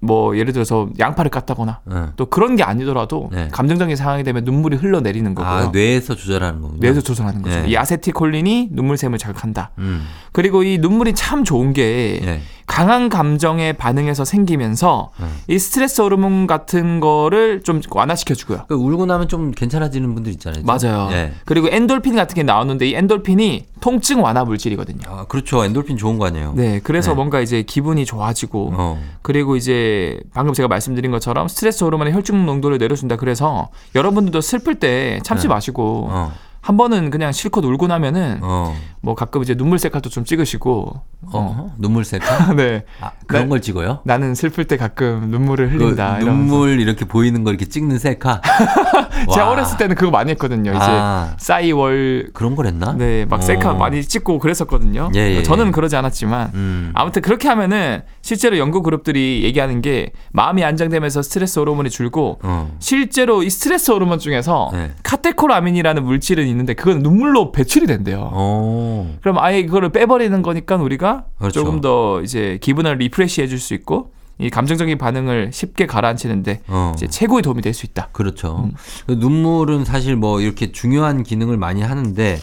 뭐 0.00 0.36
예를 0.36 0.52
들어서 0.52 0.88
양파를 0.98 1.30
깠다거나 1.30 1.78
예. 1.90 2.12
또 2.16 2.26
그런 2.26 2.56
게 2.56 2.62
아니더라도 2.62 3.30
네. 3.32 3.48
감정적인 3.50 3.96
상황이 3.96 4.22
되면 4.22 4.44
눈물이 4.44 4.76
흘러내리는 4.76 5.34
거고요. 5.34 5.52
아, 5.52 5.70
뇌에서 5.72 6.14
조절하는 6.14 6.60
거군요. 6.60 6.80
뇌에서 6.80 7.00
조절하는 7.00 7.42
거죠. 7.42 7.62
네. 7.62 7.68
이 7.68 7.76
아세틸콜린이 7.76 8.68
눈물샘을 8.72 9.18
자극한다. 9.18 9.70
음. 9.78 10.04
그리고 10.32 10.62
이 10.62 10.78
눈물이 10.78 11.14
참 11.14 11.44
좋은 11.44 11.72
게 11.72 12.20
예. 12.22 12.40
강한 12.66 13.08
감정에 13.08 13.72
반응해서 13.72 14.24
생기면서 14.24 15.10
음. 15.20 15.38
이 15.48 15.58
스트레스 15.58 16.00
호르몬 16.00 16.46
같은 16.46 17.00
거를 17.00 17.62
좀 17.62 17.80
완화시켜 17.90 18.34
주고요. 18.34 18.64
그 18.68 18.74
울고 18.74 19.06
나면 19.06 19.28
좀 19.28 19.52
괜찮아지는 19.52 20.14
분들 20.14 20.32
있잖아요. 20.32 20.64
맞아요. 20.64 21.08
예. 21.12 21.32
그리고 21.44 21.68
엔돌핀 21.70 22.16
같은 22.16 22.34
게 22.34 22.42
나오는데 22.42 22.88
이 22.88 22.94
엔돌핀이 22.94 23.66
통증 23.80 24.22
완화 24.22 24.44
물질이거든요. 24.44 25.00
아, 25.06 25.24
그렇죠. 25.26 25.64
엔돌핀 25.64 25.96
좋은 25.96 26.18
거 26.18 26.26
아니에요. 26.26 26.54
네, 26.56 26.80
그래서 26.82 27.12
네. 27.12 27.16
뭔가 27.16 27.40
이제 27.40 27.62
기분이 27.62 28.04
좋아지고 28.04 28.72
어. 28.74 29.00
그리고 29.22 29.56
이제 29.56 30.18
방금 30.34 30.52
제가 30.52 30.68
말씀드린 30.68 31.10
것처럼 31.12 31.48
스트레스 31.48 31.84
호르몬의 31.84 32.12
혈중 32.14 32.46
농도를 32.46 32.78
내려준다. 32.78 33.16
그래서 33.16 33.68
여러분들도 33.94 34.40
슬플 34.40 34.76
때 34.76 35.20
참지 35.22 35.46
네. 35.46 35.54
마시고 35.54 36.08
어. 36.10 36.32
한 36.66 36.76
번은 36.76 37.10
그냥 37.10 37.30
실컷 37.30 37.64
울고 37.64 37.86
나면은 37.86 38.40
어. 38.42 38.74
뭐 39.00 39.14
가끔 39.14 39.40
이제 39.40 39.54
눈물 39.54 39.78
셀카도 39.78 40.10
좀 40.10 40.24
찍으시고 40.24 41.00
어. 41.22 41.30
어. 41.32 41.74
눈물 41.78 42.04
셀카? 42.04 42.54
네. 42.58 42.82
아, 43.00 43.12
그런 43.28 43.44
네. 43.44 43.48
걸 43.50 43.60
찍어요? 43.60 44.00
나는 44.04 44.34
슬플 44.34 44.64
때 44.64 44.76
가끔 44.76 45.28
눈물을 45.30 45.70
그 45.70 45.76
흘린다. 45.76 46.18
이러면서. 46.18 46.32
눈물 46.32 46.80
이렇게 46.80 47.04
보이는 47.04 47.44
거 47.44 47.50
이렇게 47.50 47.66
찍는 47.66 47.98
셀카? 47.98 48.40
제가 49.32 49.46
와. 49.46 49.52
어렸을 49.52 49.78
때는 49.78 49.94
그거 49.94 50.10
많이 50.10 50.32
했거든요. 50.32 50.72
이제 50.72 50.80
아. 50.82 51.36
싸이월드 51.38 52.30
그런 52.34 52.56
걸 52.56 52.66
했나? 52.66 52.94
네, 52.94 53.26
막 53.26 53.44
셀카 53.44 53.70
어. 53.70 53.74
많이 53.74 54.02
찍고 54.02 54.40
그랬었거든요. 54.40 55.10
예, 55.14 55.36
예, 55.36 55.42
저는 55.44 55.68
예. 55.68 55.70
그러지 55.70 55.94
않았지만 55.94 56.50
음. 56.54 56.90
아무튼 56.94 57.22
그렇게 57.22 57.46
하면은 57.46 58.02
실제로 58.22 58.58
연구 58.58 58.82
그룹들이 58.82 59.42
얘기하는 59.44 59.82
게 59.82 60.10
마음이 60.32 60.64
안정되면서 60.64 61.22
스트레스 61.22 61.60
호르몬이 61.60 61.90
줄고 61.90 62.40
어. 62.42 62.74
실제로 62.80 63.44
이 63.44 63.50
스트레스 63.50 63.92
호르몬 63.92 64.18
중에서 64.18 64.70
네. 64.72 64.90
카테콜아민이라는 65.04 66.04
물질은 66.04 66.55
있는데 66.56 66.74
그건 66.74 67.02
눈물로 67.02 67.52
배출이 67.52 67.86
된대요. 67.86 68.30
어. 68.32 69.16
그럼 69.20 69.38
아예 69.38 69.64
그거를 69.64 69.90
빼버리는 69.90 70.42
거니까 70.42 70.76
우리가 70.76 71.26
그렇죠. 71.38 71.60
조금 71.60 71.80
더 71.80 72.20
이제 72.22 72.58
기분을 72.60 72.96
refresh 72.98 73.42
해줄 73.42 73.58
수 73.58 73.74
있고 73.74 74.10
이 74.38 74.50
감정적인 74.50 74.98
반응을 74.98 75.50
쉽게 75.52 75.86
가라앉히는데 75.86 76.60
어. 76.68 76.92
이제 76.94 77.06
최고의 77.06 77.42
도움이 77.42 77.62
될 77.62 77.72
수 77.72 77.86
있다. 77.86 78.08
그렇죠. 78.12 78.64
음. 78.64 78.72
그 79.06 79.12
눈물은 79.12 79.84
사실 79.84 80.16
뭐 80.16 80.40
이렇게 80.40 80.72
중요한 80.72 81.22
기능을 81.22 81.56
많이 81.56 81.82
하는데 81.82 82.38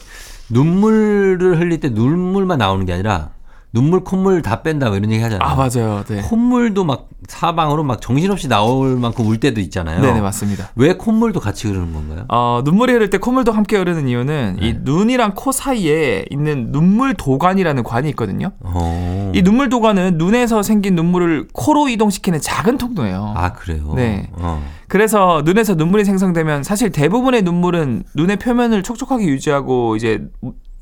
눈물을 0.50 1.60
흘릴 1.60 1.80
때 1.80 1.90
눈물만 1.90 2.58
나오는 2.60 2.86
게 2.86 2.94
아니라 2.94 3.32
눈물 3.74 4.04
콧물 4.04 4.44
다 4.44 4.62
뺀다 4.62 4.90
뭐 4.90 4.98
이런 4.98 5.12
얘기 5.12 5.24
하잖아요. 5.24 5.50
아 5.50 5.56
맞아요. 5.56 6.04
네. 6.08 6.22
콧물도 6.22 6.84
막 6.84 7.10
사방으로 7.28 7.84
막 7.84 8.02
정신없이 8.02 8.48
나올 8.48 8.98
만큼 8.98 9.26
울 9.26 9.40
때도 9.40 9.60
있잖아요. 9.62 10.00
네네 10.00 10.22
맞습니다. 10.22 10.70
왜 10.76 10.94
콧물도 10.94 11.40
같이 11.40 11.68
흐르는 11.68 11.92
건가요? 11.92 12.26
어, 12.30 12.62
눈물이 12.64 12.94
흐를 12.94 13.10
때 13.10 13.18
콧물도 13.18 13.52
함께 13.52 13.78
흐르는 13.78 14.08
이유는 14.08 14.58
이 14.62 14.74
네. 14.74 14.80
눈이랑 14.84 15.34
코 15.36 15.52
사이에 15.52 16.26
있는 16.30 16.72
눈물 16.72 17.16
도관이라는 17.16 17.82
관이 17.84 18.10
있거든요. 18.10 18.52
어. 18.62 19.32
이 19.34 19.42
눈물 19.42 19.70
도관은 19.70 20.20
눈에서 20.20 20.62
생긴 20.62 20.94
눈물을 20.94 21.48
코로 21.52 21.90
이동시키는 21.90 22.42
작은 22.42 22.78
통로예요. 22.78 23.34
아 23.36 23.54
그래요. 23.54 23.94
네. 23.96 24.30
어. 24.34 24.64
그래서 24.88 25.42
눈에서 25.44 25.74
눈물이 25.74 26.06
생성되면 26.06 26.62
사실 26.62 26.92
대부분의 26.92 27.42
눈물은 27.42 28.04
눈의 28.14 28.38
표면을 28.38 28.84
촉촉하게 28.84 29.26
유지하고 29.26 29.96
이제 29.96 30.28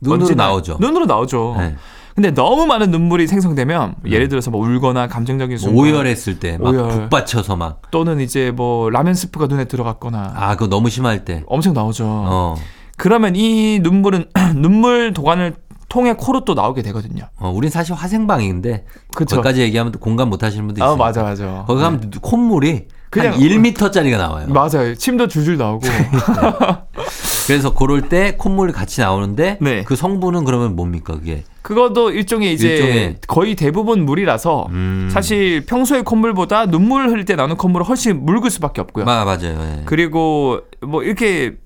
눈으로 0.02 0.36
나오죠. 0.36 0.78
눈으로 0.82 1.06
나오죠. 1.06 1.56
네. 1.58 1.76
근데 2.16 2.32
너무 2.32 2.66
많은 2.66 2.92
눈물이 2.92 3.28
생성되면 3.28 3.96
예를 4.06 4.28
들어서 4.28 4.52
뭐 4.52 4.62
울거나 4.66 5.08
감정적인 5.08 5.58
순간 5.58 5.76
뭐 5.76 5.84
오열했을 5.86 6.40
때막 6.40 6.74
오열. 6.74 6.90
북받쳐서 6.90 7.56
막. 7.56 7.90
또는 7.92 8.20
이제 8.20 8.52
뭐 8.52 8.90
라면 8.90 9.14
스프가 9.14 9.48
눈에 9.48 9.66
들어갔거나 9.66 10.34
아 10.36 10.56
그거 10.56 10.68
너무 10.68 10.90
심할 10.90 11.26
때. 11.26 11.44
엄청 11.48 11.74
나오죠. 11.74 12.06
어. 12.08 12.56
그러면 12.98 13.36
이 13.36 13.80
눈물은 13.82 14.26
눈물 14.56 15.14
도관을 15.14 15.56
통해 15.90 16.14
코로 16.18 16.46
또 16.46 16.54
나오게 16.54 16.82
되거든요. 16.84 17.24
어, 17.38 17.50
우린 17.54 17.70
사실 17.70 17.94
화생방인데 17.96 18.86
그쵸. 19.16 19.38
거기까지 19.38 19.62
얘기하면 19.62 19.92
또 19.92 20.00
공감 20.00 20.30
못 20.30 20.44
하시는 20.44 20.66
분도 20.66 20.80
있어요. 20.80 20.94
아 20.94 20.96
맞아 20.96 21.24
맞아. 21.24 21.64
거기 21.68 21.82
가면 21.82 22.12
콧물이 22.22 22.88
그냥- 23.10 23.34
한 23.34 23.40
1m짜리가 23.42 24.18
나와요. 24.18 24.48
맞아요. 24.48 24.96
침도 24.96 25.28
줄줄 25.28 25.58
나오고. 25.58 25.82
그래서 27.48 27.74
그럴 27.74 28.08
때 28.08 28.36
콧물이 28.38 28.72
같이 28.72 29.02
나오는데 29.02 29.58
네. 29.60 29.84
그 29.84 29.96
성분은 29.98 30.46
그러면 30.46 30.76
뭡니까 30.76 31.14
그게? 31.16 31.44
그것도 31.62 32.12
일종의 32.12 32.54
이제 32.54 32.68
일종의- 32.76 33.16
거의 33.28 33.56
대부분 33.56 34.04
물이라서 34.06 34.68
음. 34.72 35.10
사실 35.12 35.66
평소의 35.66 36.04
콧물보다 36.04 36.66
눈물 36.68 37.08
흘릴 37.10 37.26
때 37.26 37.36
나오는 37.36 37.56
콧물은 37.56 37.86
훨씬 37.86 38.26
묽을 38.26 38.50
수밖에 38.50 38.82
없고요. 38.82 39.06
마, 39.06 39.24
맞아요. 39.26 39.60
예. 39.60 39.82
그리고 39.86 40.62
뭐 40.82 41.04
이렇게 41.04 41.58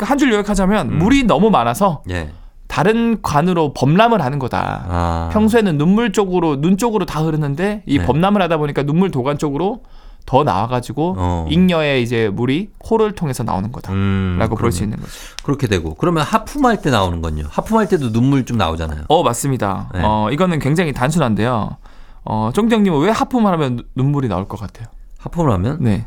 한줄 0.00 0.32
요약하자면 0.32 0.88
음. 0.90 0.98
물이 0.98 1.24
너무 1.24 1.50
많아서 1.50 2.02
예. 2.10 2.30
다른 2.66 3.22
관으로 3.22 3.72
범람을 3.72 4.20
하는 4.20 4.38
거다. 4.40 4.86
아. 4.88 5.30
평소에는 5.32 5.78
눈물 5.78 6.10
쪽으로 6.12 6.60
눈 6.60 6.76
쪽으로 6.76 7.06
다 7.06 7.20
흐르는데 7.22 7.82
이 7.86 7.98
네. 7.98 8.04
범람을 8.04 8.42
하다 8.42 8.56
보니까 8.58 8.82
눈물 8.82 9.10
도관 9.12 9.38
쪽으로 9.38 9.82
더 10.26 10.42
나와가지고 10.44 11.14
어. 11.16 11.46
잉여의 11.48 12.02
이제 12.02 12.28
물이 12.28 12.70
코를 12.78 13.12
통해서 13.12 13.44
나오는 13.44 13.70
거다라고 13.72 13.96
음, 13.96 14.38
볼수 14.58 14.80
그러면 14.80 14.82
있는 14.82 14.96
거죠. 14.98 15.12
그렇게 15.44 15.66
되고 15.68 15.94
그러면 15.94 16.24
하품할 16.24 16.82
때 16.82 16.90
나오는 16.90 17.22
건요. 17.22 17.44
하품할 17.48 17.88
때도 17.88 18.10
눈물 18.12 18.44
좀 18.44 18.58
나오잖아요. 18.58 19.04
어 19.08 19.22
맞습니다. 19.22 19.88
네. 19.94 20.00
어 20.04 20.28
이거는 20.32 20.58
굉장히 20.58 20.92
단순한데요. 20.92 21.76
어 22.24 22.50
정정님은 22.52 23.00
왜 23.00 23.10
하품을 23.10 23.52
하면 23.52 23.76
눈- 23.76 23.86
눈물이 23.94 24.26
나올 24.28 24.48
것 24.48 24.58
같아요? 24.58 24.88
하품을 25.18 25.52
하면 25.52 25.78
네. 25.80 26.06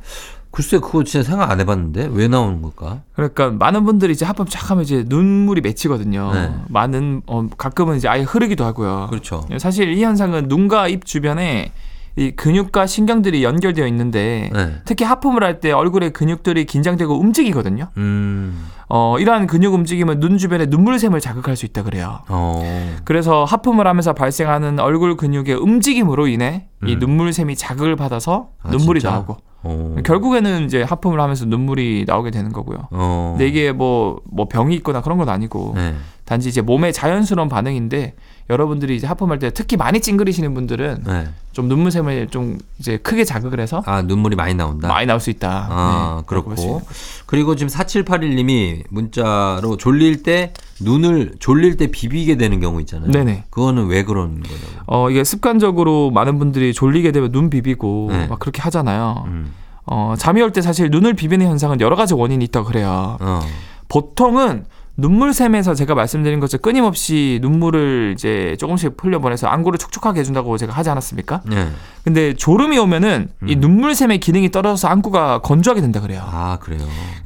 글쎄 0.51 0.79
그거 0.79 1.03
진짜 1.03 1.23
생각 1.29 1.49
안 1.51 1.59
해봤는데 1.59 2.09
왜 2.11 2.27
나오는 2.27 2.61
걸까? 2.61 3.01
그러니까 3.13 3.51
많은 3.51 3.85
분들이 3.85 4.11
이제 4.13 4.25
하품 4.25 4.47
쫙 4.47 4.71
하면 4.71 4.83
이제 4.83 5.05
눈물이 5.07 5.61
맺히거든요. 5.61 6.31
네. 6.33 6.53
많은 6.67 7.21
어, 7.27 7.47
가끔은 7.57 7.95
이제 7.97 8.07
아예 8.09 8.23
흐르기도 8.23 8.65
하고요. 8.65 9.07
그렇죠. 9.11 9.45
사실 9.59 9.93
이 9.93 10.03
현상은 10.03 10.47
눈과 10.47 10.87
입 10.89 11.05
주변에 11.05 11.71
이 12.15 12.31
근육과 12.31 12.85
신경들이 12.85 13.43
연결되어 13.43 13.85
있는데 13.87 14.49
네. 14.53 14.73
특히 14.85 15.05
하품을 15.05 15.43
할 15.43 15.59
때 15.59 15.71
얼굴의 15.71 16.11
근육들이 16.13 16.65
긴장되고 16.65 17.19
움직이거든요. 17.19 17.89
음. 17.97 18.65
어, 18.87 19.17
이러한 19.19 19.45
근육 19.47 19.73
움직임은 19.73 20.19
눈 20.19 20.37
주변의 20.37 20.67
눈물샘을 20.67 21.19
자극할 21.19 21.55
수 21.55 21.65
있다 21.65 21.83
그래요. 21.83 22.19
어. 22.29 22.95
그래서 23.03 23.43
하품을 23.43 23.85
하면서 23.87 24.13
발생하는 24.13 24.79
얼굴 24.79 25.17
근육의 25.17 25.55
움직임으로 25.55 26.27
인해 26.27 26.67
이 26.85 26.93
음. 26.93 26.99
눈물샘이 26.99 27.55
자극을 27.55 27.95
받아서 27.95 28.49
아, 28.63 28.69
눈물이 28.71 29.01
진짜? 29.01 29.15
나오고 29.15 29.37
어. 29.63 29.95
결국에는 30.05 30.63
이제 30.65 30.81
하품을 30.81 31.19
하면서 31.19 31.45
눈물이 31.45 32.05
나오게 32.07 32.31
되는 32.31 32.51
거고요. 32.53 32.87
어. 32.91 33.35
근데 33.37 33.47
이게 33.47 33.71
뭐, 33.73 34.21
뭐 34.31 34.47
병이 34.47 34.73
있거나 34.77 35.01
그런 35.01 35.17
건 35.17 35.27
아니고 35.29 35.73
네. 35.75 35.93
단지 36.23 36.47
이제 36.47 36.61
몸의 36.61 36.93
자연스러운 36.93 37.49
반응인데 37.49 38.15
여러분들이 38.49 38.95
이제 38.95 39.05
하품할 39.05 39.37
때 39.39 39.51
특히 39.51 39.77
많이 39.77 39.99
찡그리시는 40.01 40.53
분들은 40.55 41.03
네. 41.05 41.27
좀 41.51 41.67
눈물샘을 41.67 42.27
좀 42.29 42.57
이제 42.79 42.97
크게 42.97 43.23
자극을 43.23 43.59
해서 43.59 43.83
아, 43.85 44.01
눈물이 44.01 44.35
많이 44.35 44.55
나온다. 44.55 44.87
많이 44.87 45.05
나올 45.05 45.19
수 45.19 45.29
있다. 45.29 45.67
아, 45.69 46.15
네, 46.19 46.23
그렇고. 46.25 46.81
그리고 47.27 47.55
지금 47.55 47.69
4781님이 47.71 48.83
문자로 48.89 49.77
졸릴 49.77 50.23
때 50.23 50.53
눈을 50.81 51.33
졸릴 51.39 51.77
때 51.77 51.87
비비게 51.87 52.37
되는 52.37 52.59
경우 52.59 52.79
있잖아요. 52.81 53.11
네네. 53.11 53.43
그거는 53.51 53.85
왜 53.87 54.03
그런 54.03 54.41
거냐고. 54.41 54.57
어 54.87 55.09
이게 55.11 55.23
습관적으로 55.23 56.09
많은 56.11 56.39
분들이 56.39 56.73
졸리게 56.73 57.11
되면 57.11 57.31
눈 57.31 57.49
비비고 57.49 58.07
네. 58.11 58.27
막 58.27 58.39
그렇게 58.39 58.61
하잖아요. 58.61 59.25
음. 59.27 59.53
어 59.85 60.15
잠이 60.17 60.41
올 60.41 60.51
때 60.53 60.61
사실 60.61 60.89
눈을 60.89 61.13
비비는 61.13 61.45
현상은 61.45 61.81
여러 61.81 61.95
가지 61.95 62.13
원인이 62.15 62.43
있다고 62.45 62.65
그래요. 62.67 63.17
어. 63.19 63.41
보통은 63.89 64.65
눈물샘에서 64.99 65.73
제가 65.73 65.95
말씀드린 65.95 66.39
것처럼 66.39 66.61
끊임없이 66.61 67.39
눈물을 67.41 68.13
이제 68.15 68.55
조금씩 68.59 68.95
흘려보내서 69.01 69.47
안구를 69.47 69.79
촉촉하게 69.79 70.19
해준다고 70.19 70.57
제가 70.57 70.73
하지 70.73 70.89
않았습니까? 70.89 71.41
네. 71.45 71.69
근데 72.03 72.33
졸음이 72.33 72.77
오면은 72.77 73.29
이 73.47 73.55
음. 73.55 73.59
눈물샘의 73.59 74.19
기능이 74.19 74.51
떨어져서 74.51 74.87
안구가 74.87 75.39
건조하게 75.39 75.81
된다 75.81 76.01
그래요. 76.01 76.21
아, 76.23 76.57
그래요. 76.59 76.79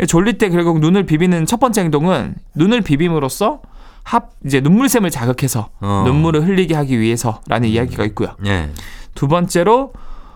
졸릴 0.08 0.38
때 0.38 0.50
결국 0.50 0.80
눈을 0.80 1.06
비비는 1.06 1.46
첫 1.46 1.60
번째 1.60 1.82
행동은 1.82 2.36
눈을 2.56 2.82
비빔으로써 2.82 3.62
합 4.04 4.32
이제 4.46 4.60
눈물샘을 4.60 5.10
자극해서 5.10 5.70
어. 5.80 6.04
눈물을 6.06 6.46
흘리게 6.46 6.76
하기 6.76 7.00
위해서라는 7.00 7.70
이야기가 7.70 8.04
있고요. 8.06 8.36
네. 8.40 8.70
두 9.16 9.28
번째로 9.28 9.94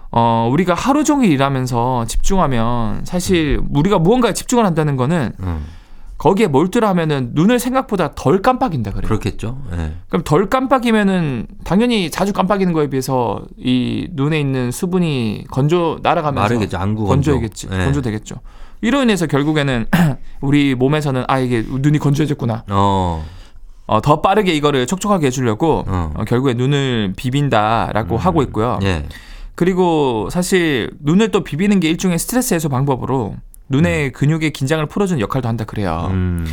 어 0.09 0.47
우리가 0.51 0.73
하루 0.73 1.03
종일 1.03 1.31
일하면서 1.31 2.05
집중하면 2.07 3.03
사실 3.03 3.59
우리가 3.69 3.99
무언가에 3.99 4.33
집중을 4.33 4.65
한다는 4.65 4.95
거는 4.95 5.33
음. 5.41 5.65
거기에 6.17 6.47
몰두를 6.47 6.87
하면은 6.87 7.31
눈을 7.33 7.59
생각보다 7.59 8.13
덜 8.15 8.41
깜빡인다 8.41 8.91
그래요. 8.91 9.07
그렇겠죠. 9.07 9.61
네. 9.71 9.93
그럼 10.09 10.23
덜 10.23 10.49
깜빡이면은 10.49 11.47
당연히 11.63 12.09
자주 12.09 12.33
깜빡이는 12.33 12.73
거에 12.73 12.89
비해서 12.89 13.41
이 13.57 14.07
눈에 14.13 14.39
있는 14.39 14.71
수분이 14.71 15.45
건조 15.51 15.99
날아가면서 16.01 16.41
마르겠죠. 16.41 16.77
안구 16.77 17.05
건조. 17.05 17.31
건조해겠지. 17.33 17.69
네. 17.69 17.85
건조되겠죠. 17.85 18.35
이로 18.81 19.01
인해서 19.03 19.27
결국에는 19.27 19.85
우리 20.41 20.75
몸에서는 20.75 21.25
아 21.27 21.39
이게 21.39 21.63
눈이 21.67 21.99
건조해졌구나. 21.99 22.63
어. 22.69 23.25
어, 23.85 24.01
더 24.01 24.21
빠르게 24.21 24.53
이거를 24.53 24.85
촉촉하게 24.85 25.27
해주려고 25.27 25.85
어. 25.87 26.11
어, 26.15 26.23
결국에 26.25 26.53
눈을 26.53 27.13
비빈다라고 27.15 28.15
음. 28.15 28.19
하고 28.19 28.41
있고요. 28.43 28.79
예. 28.83 29.05
그리고 29.55 30.29
사실 30.29 30.91
눈을 30.99 31.31
또 31.31 31.43
비비는 31.43 31.79
게 31.79 31.89
일종의 31.89 32.19
스트레스 32.19 32.53
해소 32.53 32.69
방법으로 32.69 33.35
눈의 33.69 34.11
근육의 34.11 34.51
긴장을 34.51 34.85
풀어주는 34.85 35.19
역할도 35.19 35.47
한다 35.47 35.65
그래요. 35.65 36.07
음. 36.11 36.45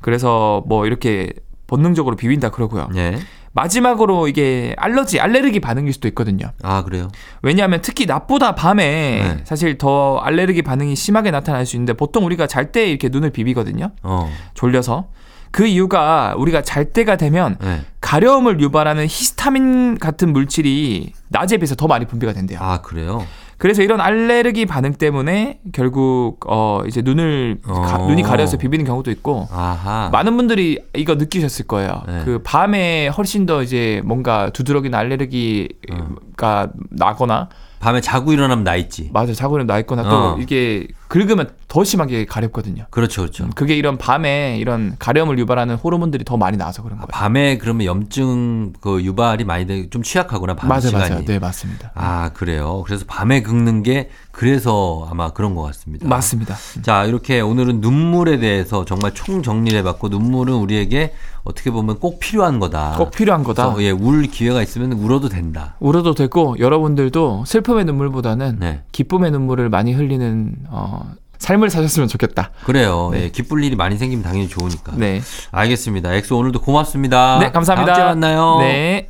그래서 0.00 0.62
뭐 0.66 0.86
이렇게 0.86 1.32
본능적으로 1.66 2.16
비빈다 2.16 2.50
그러고요. 2.50 2.88
예. 2.96 3.18
마지막으로 3.54 4.28
이게 4.28 4.74
알러지, 4.78 5.20
알레르기 5.20 5.60
반응일 5.60 5.92
수도 5.92 6.08
있거든요. 6.08 6.52
아, 6.62 6.82
그래요. 6.84 7.08
왜냐하면 7.42 7.80
특히 7.82 8.06
낮보다 8.06 8.54
밤에 8.54 8.82
네. 8.82 9.40
사실 9.44 9.76
더 9.76 10.16
알레르기 10.18 10.62
반응이 10.62 10.96
심하게 10.96 11.30
나타날 11.30 11.66
수 11.66 11.76
있는데 11.76 11.92
보통 11.92 12.24
우리가 12.24 12.46
잘 12.46 12.72
때 12.72 12.88
이렇게 12.88 13.10
눈을 13.10 13.30
비비거든요. 13.30 13.90
어. 14.02 14.32
졸려서. 14.54 15.08
그 15.50 15.66
이유가 15.66 16.34
우리가 16.38 16.62
잘 16.62 16.86
때가 16.86 17.16
되면 17.16 17.58
네. 17.60 17.82
가려움을 18.00 18.58
유발하는 18.60 19.04
히스타민 19.04 19.98
같은 19.98 20.32
물질이 20.32 21.12
낮에 21.28 21.58
비해서 21.58 21.74
더 21.74 21.86
많이 21.86 22.06
분비가 22.06 22.32
된대요. 22.32 22.58
아, 22.62 22.80
그래요. 22.80 23.26
그래서 23.62 23.80
이런 23.80 24.00
알레르기 24.00 24.66
반응 24.66 24.92
때문에 24.92 25.60
결국 25.72 26.40
어 26.48 26.82
이제 26.88 27.00
눈을 27.00 27.58
가- 27.62 28.02
어. 28.02 28.08
눈이 28.08 28.22
가려서 28.24 28.56
비비는 28.56 28.84
경우도 28.84 29.12
있고 29.12 29.46
아하. 29.52 30.08
많은 30.10 30.36
분들이 30.36 30.80
이거 30.96 31.14
느끼셨을 31.14 31.68
거예요. 31.68 32.02
네. 32.08 32.22
그 32.24 32.40
밤에 32.42 33.06
훨씬 33.06 33.46
더 33.46 33.62
이제 33.62 34.02
뭔가 34.04 34.50
두드러기나 34.50 34.98
알레르기가 34.98 36.70
나거나 36.90 37.50
밤에 37.82 38.00
자고 38.00 38.32
일어나면 38.32 38.62
나 38.62 38.76
있지. 38.76 39.10
맞아 39.12 39.34
자고는 39.34 39.66
나 39.66 39.76
있거나 39.80 40.04
또 40.04 40.08
어. 40.08 40.38
이게 40.40 40.86
긁으면 41.08 41.50
더 41.66 41.82
심하게 41.82 42.24
가렵거든요. 42.26 42.86
그렇죠, 42.90 43.22
그렇죠. 43.22 43.50
그게 43.56 43.74
이런 43.74 43.98
밤에 43.98 44.56
이런 44.60 44.94
가려움을 45.00 45.36
유발하는 45.40 45.74
호르몬들이 45.74 46.22
더 46.24 46.36
많이 46.36 46.56
나와서 46.56 46.84
그런 46.84 46.98
아, 46.98 47.02
거예요. 47.02 47.08
밤에 47.10 47.58
그러면 47.58 47.84
염증 47.86 48.74
그 48.80 49.02
유발이 49.02 49.44
많이 49.44 49.66
되, 49.66 49.90
좀 49.90 50.04
취약하구나 50.04 50.54
밤 50.54 50.68
맞아요, 50.68 50.82
시간이. 50.82 51.10
맞아요. 51.10 51.24
네, 51.24 51.40
맞습니다. 51.40 51.90
아 51.96 52.30
그래요. 52.32 52.84
그래서 52.86 53.04
밤에 53.08 53.42
긁는 53.42 53.82
게 53.82 54.10
그래서 54.32 55.06
아마 55.10 55.30
그런 55.30 55.54
것 55.54 55.62
같습니다. 55.62 56.08
맞습니다. 56.08 56.56
자 56.82 57.04
이렇게 57.04 57.40
오늘은 57.40 57.80
눈물에 57.80 58.38
대해서 58.38 58.84
정말 58.84 59.12
총 59.14 59.42
정리를 59.42 59.78
해봤고 59.78 60.08
눈물은 60.08 60.54
우리에게 60.54 61.12
어떻게 61.44 61.70
보면 61.70 61.98
꼭 61.98 62.18
필요한 62.18 62.58
거다. 62.58 62.94
꼭 62.96 63.10
필요한 63.10 63.44
거다. 63.44 63.74
예, 63.80 63.90
울 63.90 64.22
기회가 64.22 64.62
있으면 64.62 64.92
울어도 64.92 65.28
된다. 65.28 65.76
울어도 65.80 66.14
되고 66.14 66.56
여러분들도 66.58 67.44
슬픔의 67.46 67.84
눈물보다는 67.84 68.56
네. 68.60 68.82
기쁨의 68.92 69.30
눈물을 69.30 69.68
많이 69.68 69.92
흘리는 69.92 70.54
어, 70.70 71.12
삶을 71.38 71.70
사셨으면 71.70 72.08
좋겠다. 72.08 72.50
그래요. 72.64 73.10
네. 73.12 73.24
예, 73.24 73.28
기쁠 73.30 73.62
일이 73.64 73.76
많이 73.76 73.98
생기면 73.98 74.22
당연히 74.24 74.48
좋으니까. 74.48 74.92
네, 74.96 75.20
알겠습니다. 75.50 76.14
엑소 76.14 76.38
오늘도 76.38 76.62
고맙습니다. 76.62 77.38
네 77.38 77.50
감사합니다. 77.50 77.92
다음 77.92 78.02
주에 78.02 78.04
만나요. 78.04 78.58
네. 78.60 79.08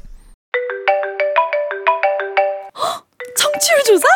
청취율 3.37 3.83
조사? 3.85 4.07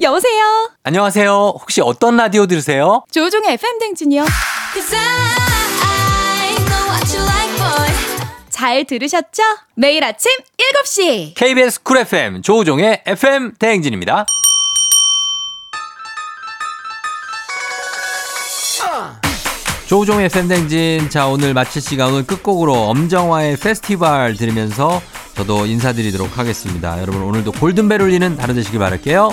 여보세요? 0.00 0.70
안녕하세요. 0.82 1.30
혹시 1.60 1.82
어떤 1.82 2.16
라디오 2.16 2.46
들으세요? 2.46 3.04
조우종의 3.10 3.52
FM 3.54 3.78
대행진이요. 3.80 4.24
Cause 4.72 4.96
I 4.96 6.54
know 6.56 6.90
what 6.90 7.14
you 7.14 7.22
like, 7.26 7.58
boy. 7.58 8.28
잘 8.48 8.84
들으셨죠? 8.86 9.42
매일 9.74 10.02
아침 10.02 10.32
7시. 10.84 11.34
KBS 11.34 11.82
쿨 11.82 11.98
FM 11.98 12.40
조우종의 12.40 13.02
FM 13.06 13.52
대행진입니다. 13.58 14.24
조우종의 19.86 20.26
FM 20.26 20.48
대행진 20.48 21.10
자 21.10 21.26
오늘 21.26 21.52
마칠 21.52 21.82
시간은 21.82 22.24
끝곡으로 22.24 22.72
엄정화의 22.88 23.56
페스티벌 23.58 24.34
들으면서 24.36 25.02
저도 25.34 25.66
인사드리도록 25.66 26.38
하겠습니다. 26.38 26.98
여러분 27.02 27.22
오늘도 27.22 27.52
골든벨 27.52 28.00
울리는 28.00 28.38
하루 28.38 28.54
되시길 28.54 28.78
바랄게요. 28.78 29.30